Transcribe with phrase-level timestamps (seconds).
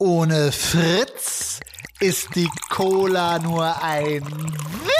[0.00, 1.58] Ohne Fritz
[1.98, 4.94] ist die Cola nur ein Witz.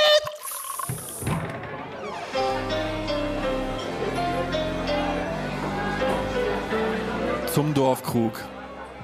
[7.55, 8.45] Zum Dorfkrug,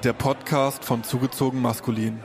[0.03, 2.21] der Podcast von Zugezogen Maskulin.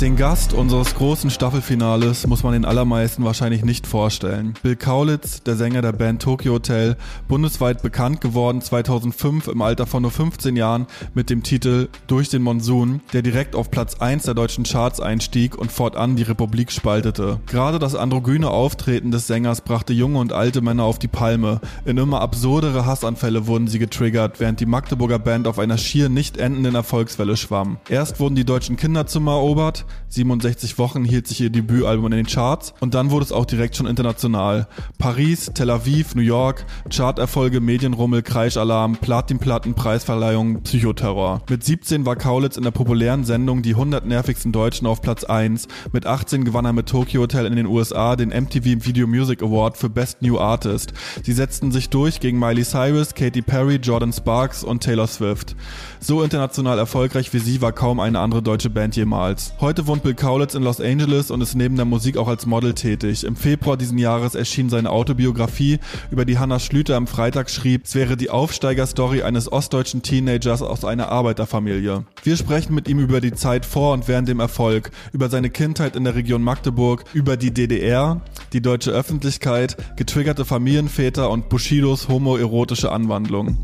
[0.00, 4.54] Den Gast unseres großen Staffelfinales muss man den allermeisten wahrscheinlich nicht vorstellen.
[4.62, 6.96] Bill Kaulitz, der Sänger der Band Tokyo Hotel,
[7.26, 12.42] bundesweit bekannt geworden 2005 im Alter von nur 15 Jahren mit dem Titel Durch den
[12.42, 17.40] Monsun, der direkt auf Platz 1 der deutschen Charts einstieg und fortan die Republik spaltete.
[17.46, 21.60] Gerade das androgyne Auftreten des Sängers brachte junge und alte Männer auf die Palme.
[21.84, 26.36] In immer absurdere Hassanfälle wurden sie getriggert, während die Magdeburger Band auf einer schier nicht
[26.36, 27.78] endenden Erfolgswelle schwamm.
[27.88, 32.74] Erst wurden die deutschen Kinderzimmer erobert, 67 Wochen hielt sich ihr Debütalbum in den Charts
[32.80, 34.66] und dann wurde es auch direkt schon international.
[34.98, 41.42] Paris, Tel Aviv, New York, Charterfolge, Medienrummel, Kreischalarm, Platinplatten, Preisverleihung, Psychoterror.
[41.48, 45.68] Mit 17 war Kaulitz in der populären Sendung Die 100 nervigsten Deutschen auf Platz 1.
[45.92, 49.76] Mit 18 gewann er mit Tokyo Hotel in den USA den MTV Video Music Award
[49.76, 50.92] für Best New Artist.
[51.22, 55.56] Sie setzten sich durch gegen Miley Cyrus, Katy Perry, Jordan Sparks und Taylor Swift.
[56.00, 59.52] So international erfolgreich wie sie war kaum eine andere deutsche Band jemals.
[59.60, 62.74] Heute wohnt Bill Kaulitz in Los Angeles und ist neben der Musik auch als Model
[62.74, 63.24] tätig.
[63.24, 67.94] Im Februar diesen Jahres erschien seine Autobiografie, über die Hannah Schlüter am Freitag schrieb, es
[67.94, 72.04] wäre die Aufsteigerstory eines ostdeutschen Teenagers aus einer Arbeiterfamilie.
[72.22, 75.96] Wir sprechen mit ihm über die Zeit vor und während dem Erfolg, über seine Kindheit
[75.96, 78.20] in der Region Magdeburg, über die DDR,
[78.52, 83.56] die deutsche Öffentlichkeit, getriggerte Familienväter und Bushidos homoerotische Anwandlung.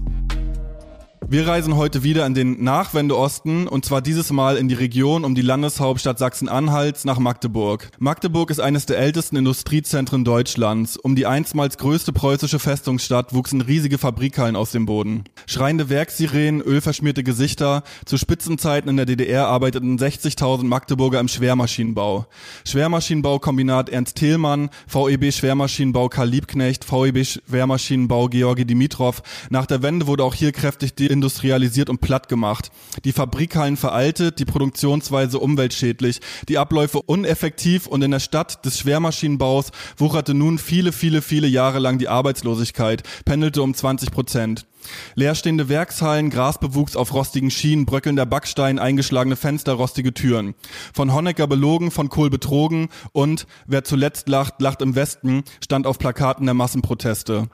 [1.27, 5.35] Wir reisen heute wieder in den Nachwendeosten und zwar dieses Mal in die Region um
[5.35, 7.91] die Landeshauptstadt Sachsen-Anhalts nach Magdeburg.
[7.99, 10.99] Magdeburg ist eines der ältesten Industriezentren Deutschlands.
[10.99, 15.25] Um die einstmals größte preußische Festungsstadt wuchsen riesige Fabrikhallen aus dem Boden.
[15.47, 17.85] Schreiende Werksirenen, ölverschmierte Gesichter.
[18.05, 22.27] Zu Spitzenzeiten in der DDR arbeiteten 60.000 Magdeburger im Schwermaschinenbau.
[22.67, 29.23] Schwermaschinenbaukombinat Ernst Thielmann, VEB Schwermaschinenbau Karl Liebknecht, VEB Schwermaschinenbau Georgi Dimitrov.
[29.49, 32.71] Nach der Wende wurde auch hier kräftig die industrialisiert und platt gemacht.
[33.05, 39.71] Die Fabrikhallen veraltet, die Produktionsweise umweltschädlich, die Abläufe uneffektiv und in der Stadt des Schwermaschinenbaus
[39.97, 44.67] wucherte nun viele, viele, viele Jahre lang die Arbeitslosigkeit, pendelte um 20 Prozent.
[45.15, 50.55] Leerstehende Werkshallen, Grasbewuchs auf rostigen Schienen, bröckelnder Backstein, eingeschlagene Fenster, rostige Türen.
[50.93, 55.99] Von Honecker belogen, von Kohl betrogen und wer zuletzt lacht, lacht im Westen, stand auf
[55.99, 57.49] Plakaten der Massenproteste.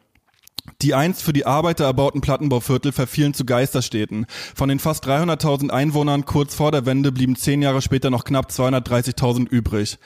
[0.83, 4.27] Die einst für die Arbeiter erbauten Plattenbauviertel verfielen zu Geisterstädten.
[4.55, 8.51] Von den fast 300.000 Einwohnern kurz vor der Wende blieben zehn Jahre später noch knapp
[8.51, 9.99] 230.000 übrig.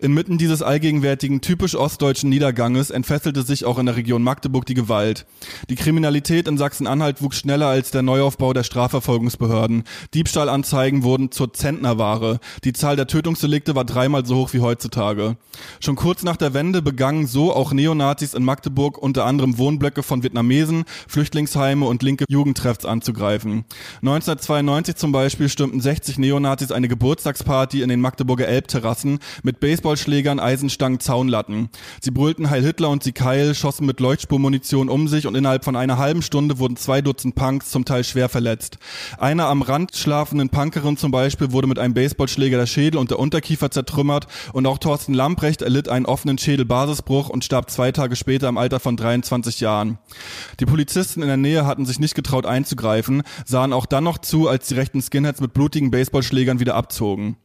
[0.00, 5.26] Inmitten dieses allgegenwärtigen, typisch ostdeutschen Niederganges entfesselte sich auch in der Region Magdeburg die Gewalt.
[5.68, 9.84] Die Kriminalität in Sachsen-Anhalt wuchs schneller als der Neuaufbau der Strafverfolgungsbehörden.
[10.14, 12.40] Diebstahlanzeigen wurden zur Zentnerware.
[12.64, 15.36] Die Zahl der Tötungsdelikte war dreimal so hoch wie heutzutage.
[15.80, 20.22] Schon kurz nach der Wende begangen so auch Neonazis in Magdeburg unter anderem Wohnblöcke von
[20.22, 23.64] Vietnamesen, Flüchtlingsheime und linke Jugendtreffs anzugreifen.
[24.02, 31.00] 1992 zum Beispiel stürmten 60 Neonazis eine Geburtstagsparty in den Magdeburger Elbterrassen mit Baseballschlägern, Eisenstangen,
[31.00, 31.70] Zaunlatten.
[32.02, 35.76] Sie brüllten Heil Hitler und sie Keil, schossen mit Leuchtspurmunition um sich und innerhalb von
[35.76, 38.76] einer halben Stunde wurden zwei Dutzend Punks zum Teil schwer verletzt.
[39.16, 43.18] Einer am Rand schlafenden Punkerin zum Beispiel wurde mit einem Baseballschläger der Schädel und der
[43.18, 48.48] Unterkiefer zertrümmert und auch Thorsten Lamprecht erlitt einen offenen Schädelbasisbruch und starb zwei Tage später
[48.48, 49.91] im Alter von 23 Jahren.
[50.60, 54.48] Die Polizisten in der Nähe hatten sich nicht getraut einzugreifen, sahen auch dann noch zu,
[54.48, 57.36] als die rechten Skinheads mit blutigen Baseballschlägern wieder abzogen.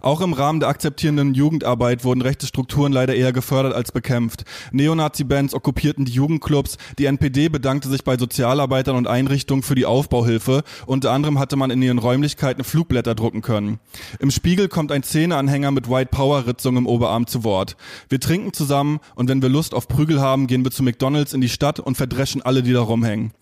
[0.00, 4.44] Auch im Rahmen der akzeptierenden Jugendarbeit wurden rechte Strukturen leider eher gefördert als bekämpft.
[4.72, 10.62] Neonazi-Bands okkupierten die Jugendclubs, die NPD bedankte sich bei Sozialarbeitern und Einrichtungen für die Aufbauhilfe,
[10.86, 13.78] unter anderem hatte man in ihren Räumlichkeiten Flugblätter drucken können.
[14.18, 17.76] Im Spiegel kommt ein Szeneanhänger mit White Power Ritzung im Oberarm zu Wort.
[18.08, 21.40] Wir trinken zusammen und wenn wir Lust auf Prügel haben, gehen wir zu McDonalds in
[21.40, 23.32] die Stadt und verdreschen alle, die da rumhängen.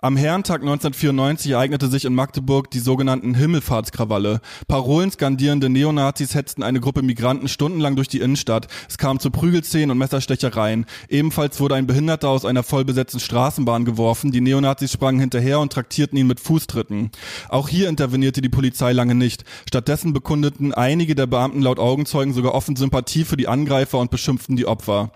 [0.00, 4.40] Am Herrentag 1994 ereignete sich in Magdeburg die sogenannten Himmelfahrtskrawalle.
[4.68, 8.68] Parolen skandierende Neonazis hetzten eine Gruppe Migranten stundenlang durch die Innenstadt.
[8.88, 10.86] Es kam zu Prügelszenen und Messerstechereien.
[11.08, 14.30] Ebenfalls wurde ein Behinderter aus einer vollbesetzten Straßenbahn geworfen.
[14.30, 17.10] Die Neonazis sprangen hinterher und traktierten ihn mit Fußtritten.
[17.48, 19.42] Auch hier intervenierte die Polizei lange nicht.
[19.66, 24.54] Stattdessen bekundeten einige der Beamten laut Augenzeugen sogar offen Sympathie für die Angreifer und beschimpften
[24.54, 25.10] die Opfer.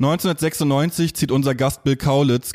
[0.00, 2.50] 1996 zieht unser Gast Bill Kaulitz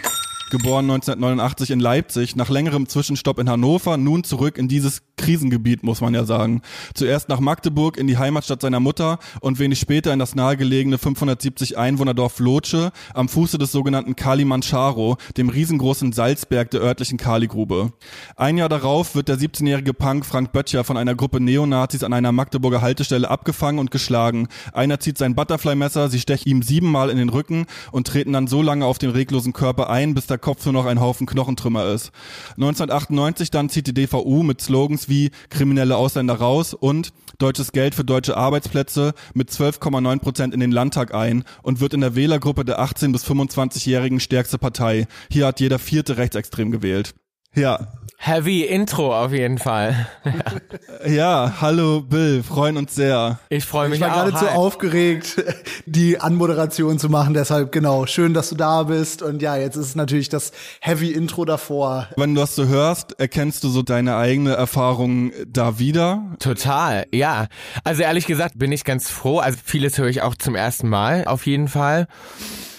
[0.54, 6.00] geboren 1989 in Leipzig, nach längerem Zwischenstopp in Hannover, nun zurück in dieses Krisengebiet, muss
[6.00, 6.62] man ja sagen.
[6.94, 11.78] Zuerst nach Magdeburg in die Heimatstadt seiner Mutter und wenig später in das nahegelegene 570
[11.80, 17.92] Einwohnerdorf Lotsche am Fuße des sogenannten Kalimanjaro, dem riesengroßen Salzberg der örtlichen Kaligrube.
[18.36, 22.32] Ein Jahr darauf wird der 17-jährige Punk Frank Böttcher von einer Gruppe Neonazis an einer
[22.32, 24.50] Magdeburger Haltestelle abgefangen und geschlagen.
[24.72, 28.62] Einer zieht sein Butterfly-Messer, sie stechen ihm siebenmal in den Rücken und treten dann so
[28.62, 32.12] lange auf den reglosen Körper ein, bis der Kopf nur noch ein Haufen Knochentrümmer ist.
[32.58, 38.04] 1998 dann zieht die DVU mit Slogans wie kriminelle Ausländer raus und deutsches Geld für
[38.04, 42.80] deutsche Arbeitsplätze mit 12,9 Prozent in den Landtag ein und wird in der Wählergruppe der
[42.80, 45.08] 18 bis 25-Jährigen stärkste Partei.
[45.32, 47.16] Hier hat jeder vierte rechtsextrem gewählt.
[47.56, 47.88] Ja.
[48.26, 50.08] Heavy Intro auf jeden Fall.
[51.04, 51.08] ja.
[51.10, 53.38] ja, hallo Bill, freuen uns sehr.
[53.50, 54.08] Ich freue mich auch.
[54.08, 55.44] Ich war geradezu aufgeregt,
[55.86, 59.98] die Anmoderation zu machen, deshalb genau, schön, dass du da bist und ja, jetzt ist
[59.98, 62.08] natürlich das Heavy Intro davor.
[62.16, 66.24] Wenn du das so hörst, erkennst du so deine eigene Erfahrung da wieder?
[66.40, 67.48] Total, ja.
[67.84, 71.26] Also ehrlich gesagt bin ich ganz froh, also vieles höre ich auch zum ersten Mal
[71.26, 72.08] auf jeden Fall.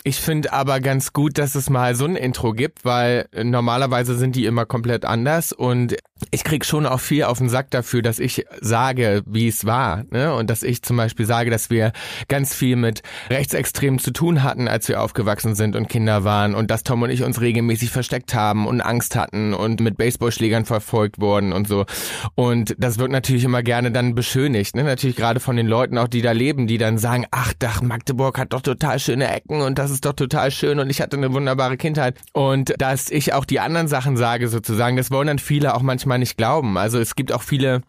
[0.07, 4.37] Ich finde aber ganz gut, dass es mal so ein Intro gibt, weil normalerweise sind
[4.37, 5.97] die immer komplett anders und
[6.31, 10.05] ich krieg schon auch viel auf den Sack dafür, dass ich sage, wie es war.
[10.11, 10.35] Ne?
[10.35, 11.93] Und dass ich zum Beispiel sage, dass wir
[12.29, 16.71] ganz viel mit Rechtsextremen zu tun hatten, als wir aufgewachsen sind und Kinder waren und
[16.71, 21.21] dass Tom und ich uns regelmäßig versteckt haben und Angst hatten und mit Baseballschlägern verfolgt
[21.21, 21.87] wurden und so.
[22.35, 24.77] Und das wird natürlich immer gerne dann beschönigt.
[24.77, 24.85] Ne?
[24.85, 28.39] Natürlich gerade von den Leuten auch, die da leben, die dann sagen, ach, Dach, Magdeburg
[28.39, 31.33] hat doch total schöne Ecken und das ist doch total schön und ich hatte eine
[31.33, 32.17] wunderbare Kindheit.
[32.33, 36.14] Und dass ich auch die anderen Sachen sage sozusagen, das wollen dann viele auch manchmal
[36.19, 36.77] nicht glauben.
[36.79, 37.83] Also es gibt auch viele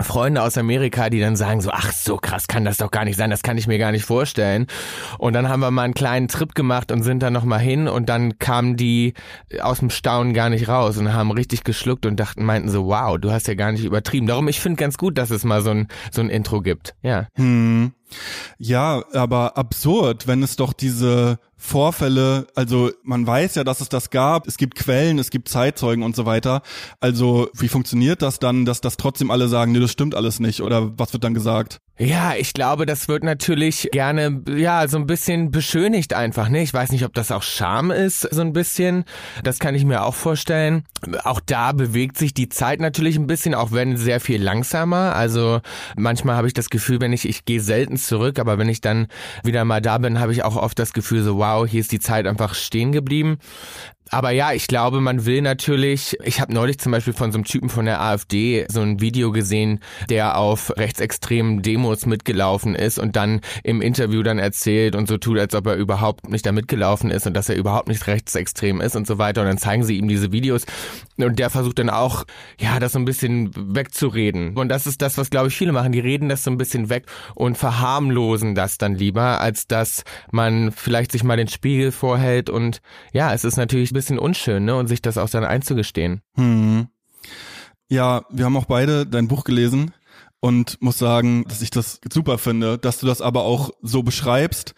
[0.00, 3.16] Freunde aus Amerika, die dann sagen so, ach so krass kann das doch gar nicht
[3.16, 4.66] sein, das kann ich mir gar nicht vorstellen.
[5.18, 8.08] Und dann haben wir mal einen kleinen Trip gemacht und sind dann nochmal hin und
[8.08, 9.14] dann kamen die
[9.60, 13.18] aus dem Staunen gar nicht raus und haben richtig geschluckt und dachten, meinten so, wow,
[13.18, 14.26] du hast ja gar nicht übertrieben.
[14.26, 16.96] Darum, ich finde ganz gut, dass es mal so ein, so ein Intro gibt.
[17.02, 17.28] Ja.
[17.36, 17.92] Hm.
[18.58, 24.10] Ja, aber absurd, wenn es doch diese Vorfälle, also man weiß ja, dass es das
[24.10, 26.62] gab, es gibt Quellen, es gibt Zeitzeugen und so weiter.
[27.00, 30.60] Also wie funktioniert das dann, dass das trotzdem alle sagen, nee, das stimmt alles nicht
[30.60, 31.80] oder was wird dann gesagt?
[31.96, 36.60] Ja, ich glaube, das wird natürlich gerne, ja, so ein bisschen beschönigt einfach, ne?
[36.60, 39.04] Ich weiß nicht, ob das auch Scham ist, so ein bisschen.
[39.44, 40.82] Das kann ich mir auch vorstellen.
[41.22, 45.14] Auch da bewegt sich die Zeit natürlich ein bisschen, auch wenn sehr viel langsamer.
[45.14, 45.60] Also
[45.96, 49.06] manchmal habe ich das Gefühl, wenn ich, ich gehe selten zurück, aber wenn ich dann
[49.44, 52.00] wieder mal da bin, habe ich auch oft das Gefühl so, wow, hier ist die
[52.00, 53.38] Zeit einfach stehen geblieben.
[54.14, 57.44] Aber ja, ich glaube, man will natürlich, ich habe neulich zum Beispiel von so einem
[57.44, 63.16] Typen von der AfD so ein Video gesehen, der auf rechtsextremen Demos mitgelaufen ist und
[63.16, 67.10] dann im Interview dann erzählt und so tut, als ob er überhaupt nicht da mitgelaufen
[67.10, 69.40] ist und dass er überhaupt nicht rechtsextrem ist und so weiter.
[69.40, 70.64] Und dann zeigen sie ihm diese Videos
[71.16, 72.22] und der versucht dann auch,
[72.60, 74.56] ja, das so ein bisschen wegzureden.
[74.56, 75.90] Und das ist das, was glaube ich viele machen.
[75.90, 80.70] Die reden das so ein bisschen weg und verharmlosen das dann lieber, als dass man
[80.70, 82.80] vielleicht sich mal den Spiegel vorhält und
[83.12, 84.76] ja, es ist natürlich bisschen unschön, ne?
[84.76, 86.22] Und sich das auch dann einzugestehen.
[86.34, 86.88] Hm.
[87.88, 89.92] Ja, wir haben auch beide dein Buch gelesen
[90.40, 94.74] und muss sagen, dass ich das super finde, dass du das aber auch so beschreibst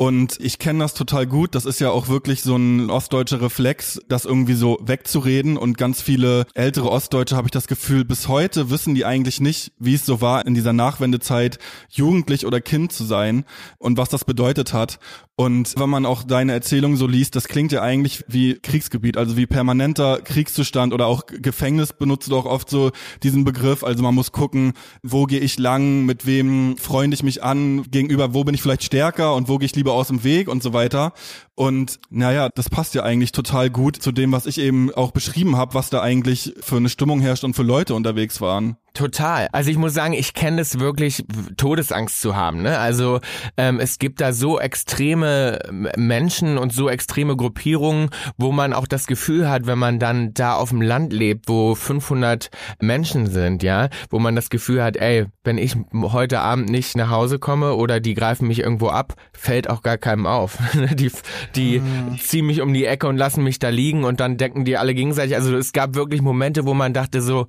[0.00, 1.54] und ich kenne das total gut.
[1.54, 5.58] Das ist ja auch wirklich so ein ostdeutscher Reflex, das irgendwie so wegzureden.
[5.58, 9.72] Und ganz viele ältere Ostdeutsche, habe ich das Gefühl, bis heute wissen die eigentlich nicht,
[9.78, 11.58] wie es so war, in dieser Nachwendezeit
[11.90, 13.44] jugendlich oder Kind zu sein
[13.76, 15.00] und was das bedeutet hat.
[15.40, 19.38] Und wenn man auch deine Erzählung so liest, das klingt ja eigentlich wie Kriegsgebiet, also
[19.38, 22.90] wie permanenter Kriegszustand oder auch Gefängnis benutzt du auch oft so
[23.22, 23.82] diesen Begriff.
[23.82, 28.34] Also man muss gucken, wo gehe ich lang, mit wem freunde ich mich an, gegenüber,
[28.34, 30.72] wo bin ich vielleicht stärker und wo gehe ich lieber aus dem Weg und so
[30.72, 31.12] weiter.
[31.60, 35.58] Und naja, das passt ja eigentlich total gut zu dem, was ich eben auch beschrieben
[35.58, 38.78] habe, was da eigentlich für eine Stimmung herrscht und für Leute unterwegs waren.
[38.94, 39.48] Total.
[39.52, 41.24] Also ich muss sagen, ich kenne es wirklich,
[41.56, 42.62] Todesangst zu haben.
[42.62, 42.78] Ne?
[42.78, 43.20] Also
[43.56, 45.60] ähm, es gibt da so extreme
[45.96, 50.54] Menschen und so extreme Gruppierungen, wo man auch das Gefühl hat, wenn man dann da
[50.54, 52.50] auf dem Land lebt, wo 500
[52.80, 57.10] Menschen sind, ja, wo man das Gefühl hat, ey, wenn ich heute Abend nicht nach
[57.10, 60.58] Hause komme oder die greifen mich irgendwo ab, fällt auch gar keinem auf.
[60.94, 61.10] die
[61.56, 62.18] die mhm.
[62.18, 64.94] ziehen mich um die Ecke und lassen mich da liegen und dann decken die alle
[64.94, 65.34] gegenseitig.
[65.34, 67.46] Also es gab wirklich Momente, wo man dachte so,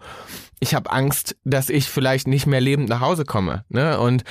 [0.60, 3.66] ich habe Angst, dass ich vielleicht nicht mehr lebend nach Hause komme.
[3.70, 4.00] Ne?
[4.00, 4.24] Und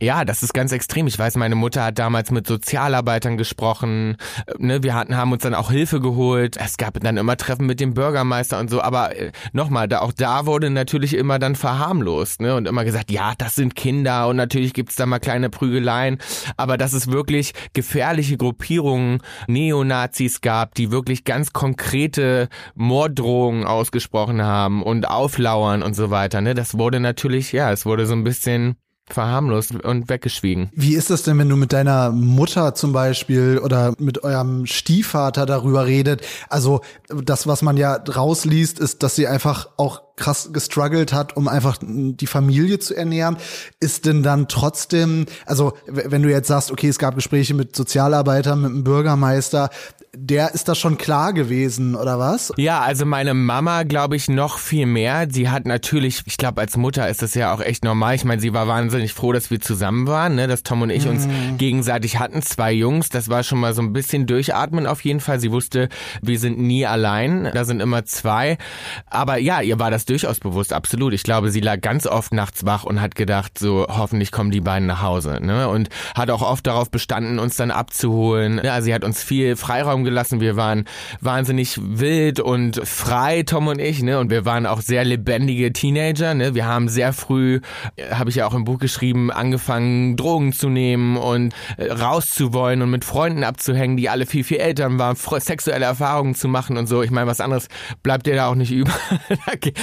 [0.00, 1.06] Ja, das ist ganz extrem.
[1.06, 4.16] Ich weiß, meine Mutter hat damals mit Sozialarbeitern gesprochen.
[4.46, 6.56] Äh, ne, wir hatten, haben uns dann auch Hilfe geholt.
[6.56, 8.80] Es gab dann immer Treffen mit dem Bürgermeister und so.
[8.80, 13.12] Aber äh, nochmal, da, auch da wurde natürlich immer dann verharmlost ne, und immer gesagt,
[13.12, 16.18] ja, das sind Kinder und natürlich gibt's da mal kleine Prügeleien.
[16.56, 24.82] Aber dass es wirklich gefährliche Gruppierungen, Neonazis gab, die wirklich ganz konkrete Morddrohungen ausgesprochen haben
[24.82, 26.40] und auflauern und so weiter.
[26.40, 28.74] Ne, das wurde natürlich, ja, es wurde so ein bisschen
[29.14, 30.70] verharmlost und weggeschwiegen.
[30.74, 35.46] Wie ist das denn, wenn du mit deiner Mutter zum Beispiel oder mit eurem Stiefvater
[35.46, 36.22] darüber redet?
[36.48, 41.48] Also das, was man ja rausliest, ist, dass sie einfach auch krass gestruggelt hat, um
[41.48, 43.36] einfach die Familie zu ernähren,
[43.80, 48.60] ist denn dann trotzdem, also wenn du jetzt sagst, okay, es gab Gespräche mit Sozialarbeitern,
[48.60, 49.70] mit dem Bürgermeister,
[50.14, 52.52] der ist da schon klar gewesen, oder was?
[52.58, 55.26] Ja, also meine Mama, glaube ich, noch viel mehr.
[55.30, 58.14] Sie hat natürlich, ich glaube, als Mutter ist das ja auch echt normal.
[58.14, 60.48] Ich meine, sie war wahnsinnig froh, dass wir zusammen waren, ne?
[60.48, 61.56] dass Tom und ich uns mhm.
[61.56, 63.08] gegenseitig hatten, zwei Jungs.
[63.08, 65.40] Das war schon mal so ein bisschen durchatmen auf jeden Fall.
[65.40, 65.88] Sie wusste,
[66.20, 68.58] wir sind nie allein, da sind immer zwei.
[69.06, 71.12] Aber ja, ihr war das durchaus bewusst, absolut.
[71.12, 74.60] Ich glaube, sie lag ganz oft nachts wach und hat gedacht, so hoffentlich kommen die
[74.60, 75.38] beiden nach Hause.
[75.40, 75.68] Ne?
[75.68, 78.60] Und hat auch oft darauf bestanden, uns dann abzuholen.
[78.62, 80.40] Ja, sie hat uns viel Freiraum gelassen.
[80.40, 80.84] Wir waren
[81.20, 84.02] wahnsinnig wild und frei, Tom und ich.
[84.02, 84.18] Ne?
[84.18, 86.34] Und wir waren auch sehr lebendige Teenager.
[86.34, 86.54] Ne?
[86.54, 87.60] Wir haben sehr früh,
[87.96, 92.82] äh, habe ich ja auch im Buch geschrieben, angefangen, Drogen zu nehmen und äh, rauszuwollen
[92.82, 96.86] und mit Freunden abzuhängen, die alle viel, viel älter waren, sexuelle Erfahrungen zu machen und
[96.86, 97.02] so.
[97.02, 97.68] Ich meine, was anderes
[98.02, 98.92] bleibt dir da auch nicht über.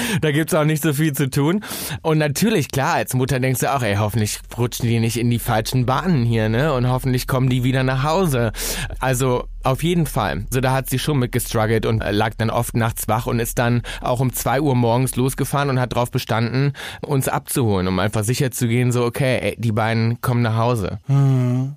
[0.21, 1.63] da gibt's auch nicht so viel zu tun.
[2.01, 5.39] Und natürlich, klar, als Mutter denkst du auch, ey, hoffentlich rutschen die nicht in die
[5.39, 6.73] falschen Bahnen hier, ne?
[6.73, 8.51] Und hoffentlich kommen die wieder nach Hause.
[8.99, 10.45] Also auf jeden Fall.
[10.51, 13.39] So, da hat sie schon mit gestruggelt und äh, lag dann oft nachts wach und
[13.39, 17.99] ist dann auch um zwei Uhr morgens losgefahren und hat darauf bestanden, uns abzuholen, um
[17.99, 20.99] einfach sicher zu gehen, so, okay, ey, die beiden kommen nach Hause.
[21.07, 21.75] Hm.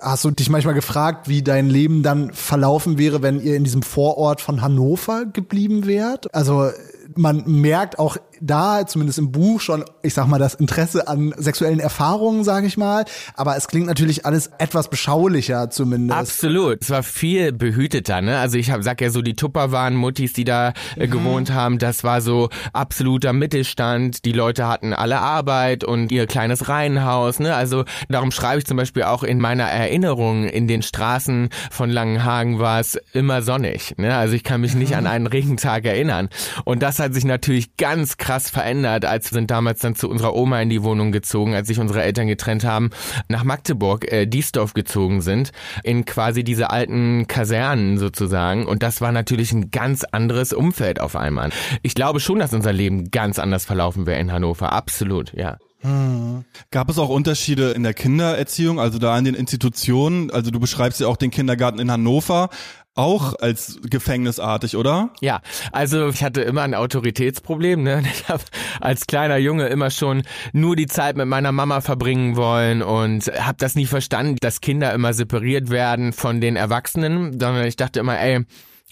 [0.00, 3.82] Hast du dich manchmal gefragt, wie dein Leben dann verlaufen wäre, wenn ihr in diesem
[3.82, 6.32] Vorort von Hannover geblieben wärt?
[6.32, 6.70] Also
[7.18, 11.80] man merkt auch da, zumindest im Buch, schon, ich sag mal, das Interesse an sexuellen
[11.80, 13.04] Erfahrungen, sage ich mal.
[13.34, 16.18] Aber es klingt natürlich alles etwas beschaulicher zumindest.
[16.18, 16.82] Absolut.
[16.82, 18.38] Es war viel behüteter, ne?
[18.38, 21.10] Also ich hab, sag ja so, die Tupper waren Muttis, die da äh, mhm.
[21.10, 21.78] gewohnt haben.
[21.78, 24.24] Das war so absoluter Mittelstand.
[24.24, 27.54] Die Leute hatten alle Arbeit und ihr kleines Reihenhaus, ne?
[27.54, 32.58] Also darum schreibe ich zum Beispiel auch in meiner Erinnerung, in den Straßen von Langenhagen
[32.58, 34.14] war es immer sonnig, ne?
[34.14, 34.98] Also ich kann mich nicht mhm.
[34.98, 36.28] an einen Regentag erinnern.
[36.64, 40.34] Und das hat sich natürlich ganz krass verändert, als wir sind damals dann zu unserer
[40.34, 42.90] Oma in die Wohnung gezogen, als sich unsere Eltern getrennt haben,
[43.28, 45.52] nach Magdeburg, äh, Diesdorf gezogen sind,
[45.82, 48.66] in quasi diese alten Kasernen sozusagen.
[48.66, 51.50] Und das war natürlich ein ganz anderes Umfeld auf einmal.
[51.82, 54.72] Ich glaube schon, dass unser Leben ganz anders verlaufen wäre in Hannover.
[54.72, 55.58] Absolut, ja.
[55.82, 56.44] Hm.
[56.70, 60.30] Gab es auch Unterschiede in der Kindererziehung, also da in den Institutionen?
[60.30, 62.48] Also du beschreibst ja auch den Kindergarten in Hannover
[62.96, 65.10] auch als gefängnisartig, oder?
[65.20, 67.82] Ja, also ich hatte immer ein Autoritätsproblem.
[67.82, 68.02] Ne?
[68.16, 68.42] Ich habe
[68.80, 70.22] als kleiner Junge immer schon
[70.52, 74.92] nur die Zeit mit meiner Mama verbringen wollen und habe das nie verstanden, dass Kinder
[74.94, 78.44] immer separiert werden von den Erwachsenen, sondern ich dachte immer, ey,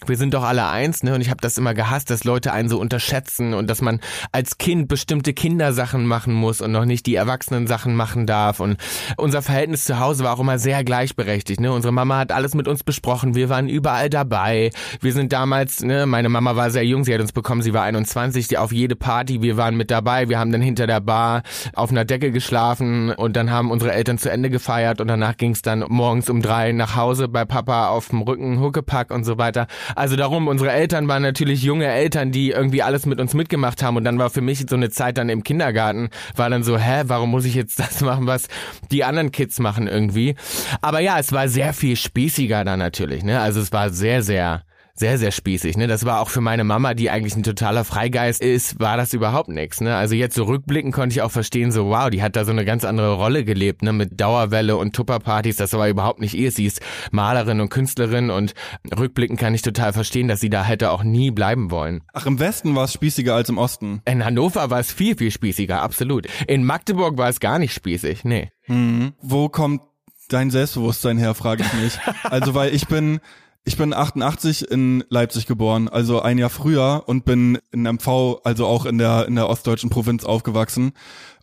[0.05, 1.15] wir sind doch alle eins, ne?
[1.15, 4.01] Und ich habe das immer gehasst, dass Leute einen so unterschätzen und dass man
[4.33, 8.59] als Kind bestimmte Kindersachen machen muss und noch nicht die Erwachsenen Sachen machen darf.
[8.59, 8.77] Und
[9.15, 11.61] unser Verhältnis zu Hause war auch immer sehr gleichberechtigt.
[11.61, 11.71] Ne?
[11.71, 13.35] Unsere Mama hat alles mit uns besprochen.
[13.35, 14.71] Wir waren überall dabei.
[14.99, 17.83] Wir sind damals, ne, meine Mama war sehr jung, sie hat uns bekommen, sie war
[17.83, 20.27] 21, die auf jede Party, wir waren mit dabei.
[20.27, 24.17] Wir haben dann hinter der Bar auf einer Decke geschlafen und dann haben unsere Eltern
[24.17, 27.87] zu Ende gefeiert und danach ging es dann morgens um drei nach Hause bei Papa
[27.87, 29.67] auf dem Rücken, Huckepack und so weiter.
[29.95, 33.97] Also darum, unsere Eltern waren natürlich junge Eltern, die irgendwie alles mit uns mitgemacht haben
[33.97, 37.03] und dann war für mich so eine Zeit dann im Kindergarten, war dann so, hä,
[37.07, 38.47] warum muss ich jetzt das machen, was
[38.91, 40.35] die anderen Kids machen irgendwie?
[40.81, 43.39] Aber ja, es war sehr viel spießiger da natürlich, ne?
[43.39, 44.63] Also es war sehr, sehr
[44.97, 45.75] sehr, sehr spießig.
[45.75, 45.87] Ne?
[45.87, 49.49] Das war auch für meine Mama, die eigentlich ein totaler Freigeist ist, war das überhaupt
[49.49, 49.81] nichts.
[49.81, 49.95] Ne?
[49.95, 52.63] Also jetzt so rückblicken konnte ich auch verstehen, so wow, die hat da so eine
[52.63, 53.91] ganz andere Rolle gelebt, ne?
[53.91, 55.57] mit Dauerwelle und Tupperpartys.
[55.57, 56.49] Das war überhaupt nicht ihr.
[56.49, 56.79] Sie ist
[57.11, 58.53] Malerin und Künstlerin und
[58.97, 62.01] rückblicken kann ich total verstehen, dass sie da hätte auch nie bleiben wollen.
[62.13, 64.01] Ach, im Westen war es spießiger als im Osten?
[64.05, 66.27] In Hannover war es viel, viel spießiger, absolut.
[66.47, 68.49] In Magdeburg war es gar nicht spießig, nee.
[68.61, 69.13] Hm.
[69.21, 69.81] Wo kommt
[70.29, 71.99] dein Selbstbewusstsein her, frage ich mich.
[72.23, 73.19] Also, weil ich bin
[73.65, 78.65] ich bin 88 in Leipzig geboren, also ein Jahr früher und bin in MV, also
[78.67, 80.93] auch in der in der ostdeutschen Provinz aufgewachsen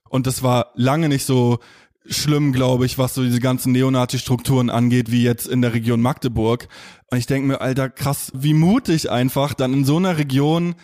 [0.09, 1.59] und das war lange nicht so
[2.07, 6.69] schlimm, glaube ich, was so diese ganzen Neonazi-Strukturen angeht, wie jetzt in der Region Magdeburg.
[7.11, 10.75] Und ich denke mir, Alter, krass, wie mutig einfach dann in so einer Region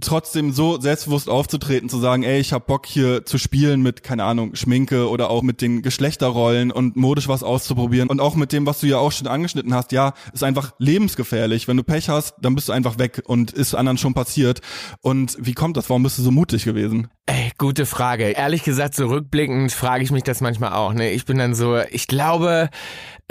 [0.00, 4.24] trotzdem so selbstbewusst aufzutreten, zu sagen, ey, ich hab Bock hier zu spielen mit, keine
[4.24, 8.66] Ahnung, Schminke oder auch mit den Geschlechterrollen und modisch was auszuprobieren und auch mit dem,
[8.66, 11.68] was du ja auch schon angeschnitten hast, ja, ist einfach lebensgefährlich.
[11.68, 14.60] Wenn du Pech hast, dann bist du einfach weg und ist anderen schon passiert.
[15.00, 15.88] Und wie kommt das?
[15.90, 17.08] Warum bist du so mutig gewesen?
[17.26, 18.30] Ey, gute Frage.
[18.30, 20.92] Ehrlich gesagt, so rückblickend frage ich mich das manchmal auch.
[20.92, 21.12] Ne?
[21.12, 22.68] Ich bin dann so, ich glaube,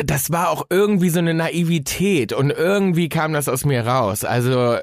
[0.03, 4.23] das war auch irgendwie so eine Naivität und irgendwie kam das aus mir raus.
[4.23, 4.77] Also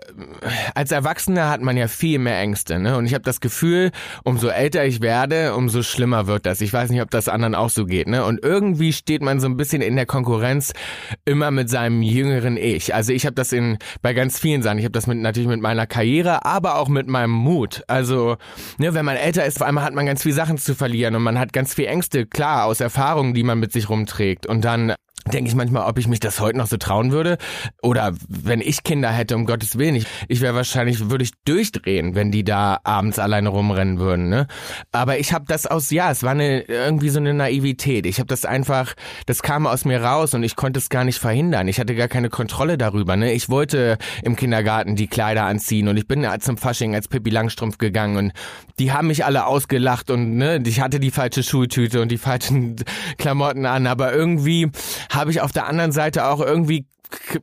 [0.74, 2.96] als Erwachsener hat man ja viel mehr Ängste, ne?
[2.96, 3.90] Und ich habe das Gefühl,
[4.24, 6.60] umso älter ich werde, umso schlimmer wird das.
[6.60, 8.24] Ich weiß nicht, ob das anderen auch so geht, ne?
[8.24, 10.72] Und irgendwie steht man so ein bisschen in der Konkurrenz
[11.24, 12.94] immer mit seinem jüngeren Ich.
[12.94, 14.78] Also ich habe das in bei ganz vielen Sachen.
[14.78, 17.82] Ich habe das mit natürlich mit meiner Karriere, aber auch mit meinem Mut.
[17.86, 18.36] Also
[18.78, 21.22] ne, wenn man älter ist, vor allem hat man ganz viele Sachen zu verlieren und
[21.22, 24.46] man hat ganz viel Ängste, klar, aus Erfahrungen, die man mit sich rumträgt.
[24.46, 24.94] Und dann
[25.26, 27.38] denke ich manchmal, ob ich mich das heute noch so trauen würde.
[27.82, 32.14] Oder wenn ich Kinder hätte, um Gottes Willen, ich, ich wäre wahrscheinlich, würde ich durchdrehen,
[32.14, 34.28] wenn die da abends alleine rumrennen würden.
[34.28, 34.46] Ne?
[34.92, 38.06] Aber ich habe das aus, ja, es war eine irgendwie so eine Naivität.
[38.06, 38.94] Ich habe das einfach,
[39.26, 41.68] das kam aus mir raus und ich konnte es gar nicht verhindern.
[41.68, 43.16] Ich hatte gar keine Kontrolle darüber.
[43.16, 43.32] Ne?
[43.32, 47.78] Ich wollte im Kindergarten die Kleider anziehen und ich bin zum Fasching als Pippi Langstrumpf
[47.78, 48.32] gegangen und
[48.78, 52.76] die haben mich alle ausgelacht und ne, ich hatte die falsche Schultüte und die falschen
[53.18, 54.70] Klamotten an, aber irgendwie
[55.10, 56.86] habe ich auf der anderen Seite auch irgendwie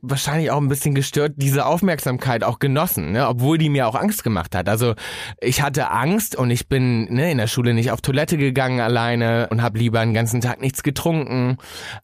[0.02, 3.28] wahrscheinlich auch ein bisschen gestört, diese Aufmerksamkeit auch genossen, ne?
[3.28, 4.68] obwohl die mir auch Angst gemacht hat.
[4.68, 4.94] Also
[5.40, 9.48] ich hatte Angst und ich bin ne, in der Schule nicht auf Toilette gegangen alleine
[9.50, 11.58] und habe lieber einen ganzen Tag nichts getrunken.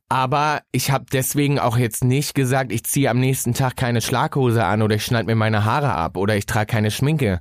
[0.09, 4.65] Aber ich habe deswegen auch jetzt nicht gesagt, ich ziehe am nächsten Tag keine Schlaghose
[4.65, 7.41] an oder ich schneide mir meine Haare ab oder ich trage keine Schminke.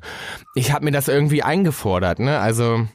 [0.56, 2.20] Ich habe mir das irgendwie eingefordert.
[2.20, 2.40] Ne?
[2.40, 2.86] Also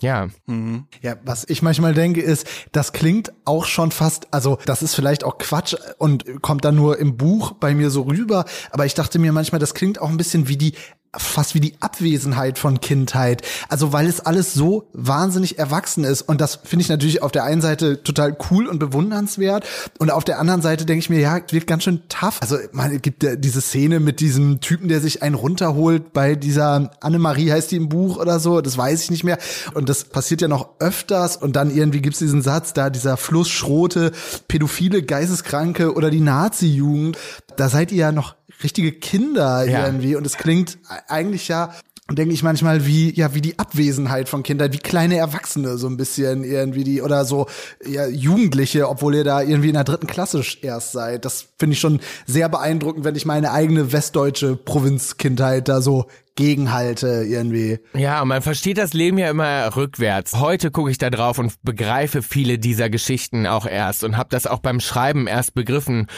[0.00, 0.28] ja.
[0.46, 0.86] Mhm.
[1.02, 5.24] Ja, was ich manchmal denke ist, das klingt auch schon fast, also das ist vielleicht
[5.24, 9.18] auch Quatsch und kommt dann nur im Buch bei mir so rüber, aber ich dachte
[9.18, 10.74] mir manchmal, das klingt auch ein bisschen wie die
[11.18, 13.42] fast wie die Abwesenheit von Kindheit.
[13.68, 16.22] Also weil es alles so wahnsinnig erwachsen ist.
[16.22, 19.66] Und das finde ich natürlich auf der einen Seite total cool und bewundernswert.
[19.98, 22.40] Und auf der anderen Seite denke ich mir, ja, wird ganz schön tough.
[22.40, 26.34] Also man es gibt ja diese Szene mit diesem Typen, der sich einen runterholt bei
[26.34, 28.60] dieser Annemarie heißt die im Buch oder so.
[28.60, 29.38] Das weiß ich nicht mehr.
[29.74, 31.36] Und das passiert ja noch öfters.
[31.36, 34.12] Und dann irgendwie gibt's diesen Satz da, dieser Fluss Schrote,
[34.48, 37.18] pädophile, Geisteskranke oder die Nazi-Jugend.
[37.56, 39.86] Da seid ihr ja noch richtige Kinder ja.
[39.86, 40.78] irgendwie und es klingt
[41.08, 41.74] eigentlich ja
[42.10, 45.96] denke ich manchmal wie ja wie die Abwesenheit von Kindern wie kleine Erwachsene so ein
[45.96, 47.46] bisschen irgendwie die oder so
[47.86, 51.80] ja, Jugendliche obwohl ihr da irgendwie in der dritten Klasse erst seid das finde ich
[51.80, 57.78] schon sehr beeindruckend wenn ich meine eigene westdeutsche Provinzkindheit da so gegenhalte irgendwie.
[57.94, 60.38] Ja, und man versteht das Leben ja immer rückwärts.
[60.40, 64.46] Heute gucke ich da drauf und begreife viele dieser Geschichten auch erst und habe das
[64.46, 66.08] auch beim Schreiben erst begriffen,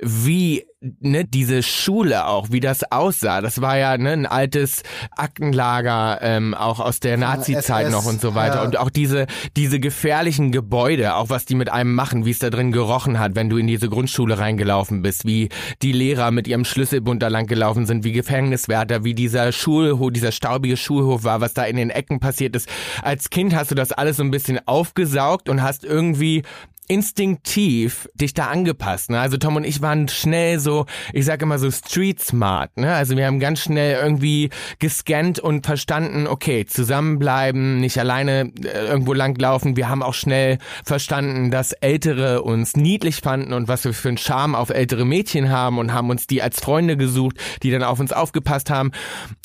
[0.00, 0.64] wie
[1.00, 3.40] ne, diese Schule auch, wie das aussah.
[3.40, 4.82] Das war ja ne, ein altes
[5.16, 8.56] Aktenlager, ähm, auch aus der Nazi-Zeit noch und so weiter.
[8.56, 8.64] Ja.
[8.64, 12.50] Und auch diese, diese gefährlichen Gebäude, auch was die mit einem machen, wie es da
[12.50, 15.48] drin gerochen hat, wenn du in diese Grundschule reingelaufen bist, wie
[15.82, 20.30] die Lehrer mit ihrem Schlüsselbund da lang gelaufen sind, wie Gefängniswärter, wie dieser Schulhof, dieser
[20.30, 22.68] staubige Schulhof war, was da in den Ecken passiert ist.
[23.02, 26.44] Als Kind hast du das alles so ein bisschen aufgesaugt und hast irgendwie
[26.88, 29.10] instinktiv dich da angepasst.
[29.10, 29.20] Ne?
[29.20, 32.76] Also Tom und ich waren schnell so, ich sage immer so street smart.
[32.76, 32.92] Ne?
[32.94, 39.12] Also wir haben ganz schnell irgendwie gescannt und verstanden, okay, zusammenbleiben, nicht alleine äh, irgendwo
[39.12, 39.76] langlaufen.
[39.76, 44.18] Wir haben auch schnell verstanden, dass Ältere uns niedlich fanden und was wir für einen
[44.18, 48.00] Charme auf ältere Mädchen haben und haben uns die als Freunde gesucht, die dann auf
[48.00, 48.92] uns aufgepasst haben.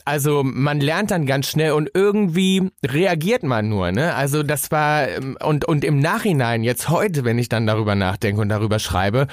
[0.06, 3.91] Also man lernt dann ganz schnell und irgendwie reagiert man nur.
[3.91, 4.15] Ne?
[4.15, 8.41] Also das war ähm, und und im Nachhinein jetzt heute, wenn ich dann darüber nachdenke
[8.41, 9.28] und darüber schreibe,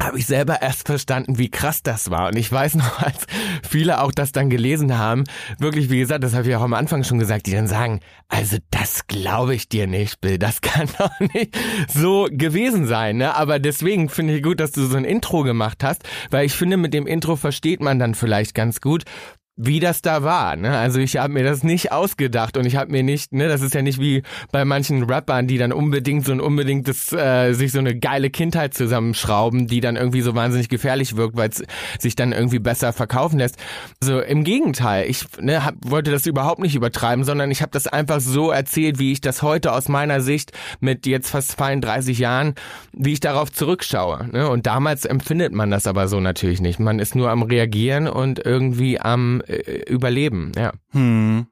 [0.00, 2.28] habe ich selber erst verstanden, wie krass das war.
[2.28, 3.26] Und ich weiß noch, als
[3.68, 5.24] viele auch das dann gelesen haben,
[5.58, 8.58] wirklich, wie gesagt, das habe ich auch am Anfang schon gesagt, die dann sagen, also
[8.70, 11.56] das glaube ich dir nicht, Bill, das kann doch nicht
[11.88, 13.16] so gewesen sein.
[13.16, 13.34] Ne?
[13.34, 16.76] Aber deswegen finde ich gut, dass du so ein Intro gemacht hast, weil ich finde,
[16.76, 19.04] mit dem Intro versteht man dann vielleicht ganz gut,
[19.60, 20.54] wie das da war.
[20.54, 20.78] Ne?
[20.78, 23.74] Also ich habe mir das nicht ausgedacht und ich habe mir nicht, ne, das ist
[23.74, 27.80] ja nicht wie bei manchen Rappern, die dann unbedingt so ein unbedingtes, äh, sich so
[27.80, 31.64] eine geile Kindheit zusammenschrauben, die dann irgendwie so wahnsinnig gefährlich wirkt, weil es
[31.98, 33.56] sich dann irgendwie besser verkaufen lässt.
[34.00, 37.88] Also im Gegenteil, ich ne, hab, wollte das überhaupt nicht übertreiben, sondern ich habe das
[37.88, 42.54] einfach so erzählt, wie ich das heute aus meiner Sicht mit jetzt fast 32 Jahren,
[42.92, 44.28] wie ich darauf zurückschaue.
[44.30, 44.48] Ne?
[44.48, 46.78] Und damals empfindet man das aber so natürlich nicht.
[46.78, 50.72] Man ist nur am Reagieren und irgendwie am äh, überleben, ja.
[50.90, 51.46] Hm.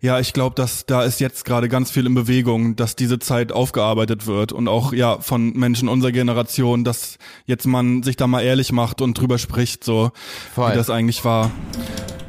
[0.00, 3.52] Ja, ich glaube, dass da ist jetzt gerade ganz viel in Bewegung, dass diese Zeit
[3.52, 8.42] aufgearbeitet wird und auch ja von Menschen unserer Generation, dass jetzt man sich da mal
[8.42, 10.10] ehrlich macht und drüber spricht, so
[10.54, 10.72] Voll.
[10.72, 11.52] wie das eigentlich war.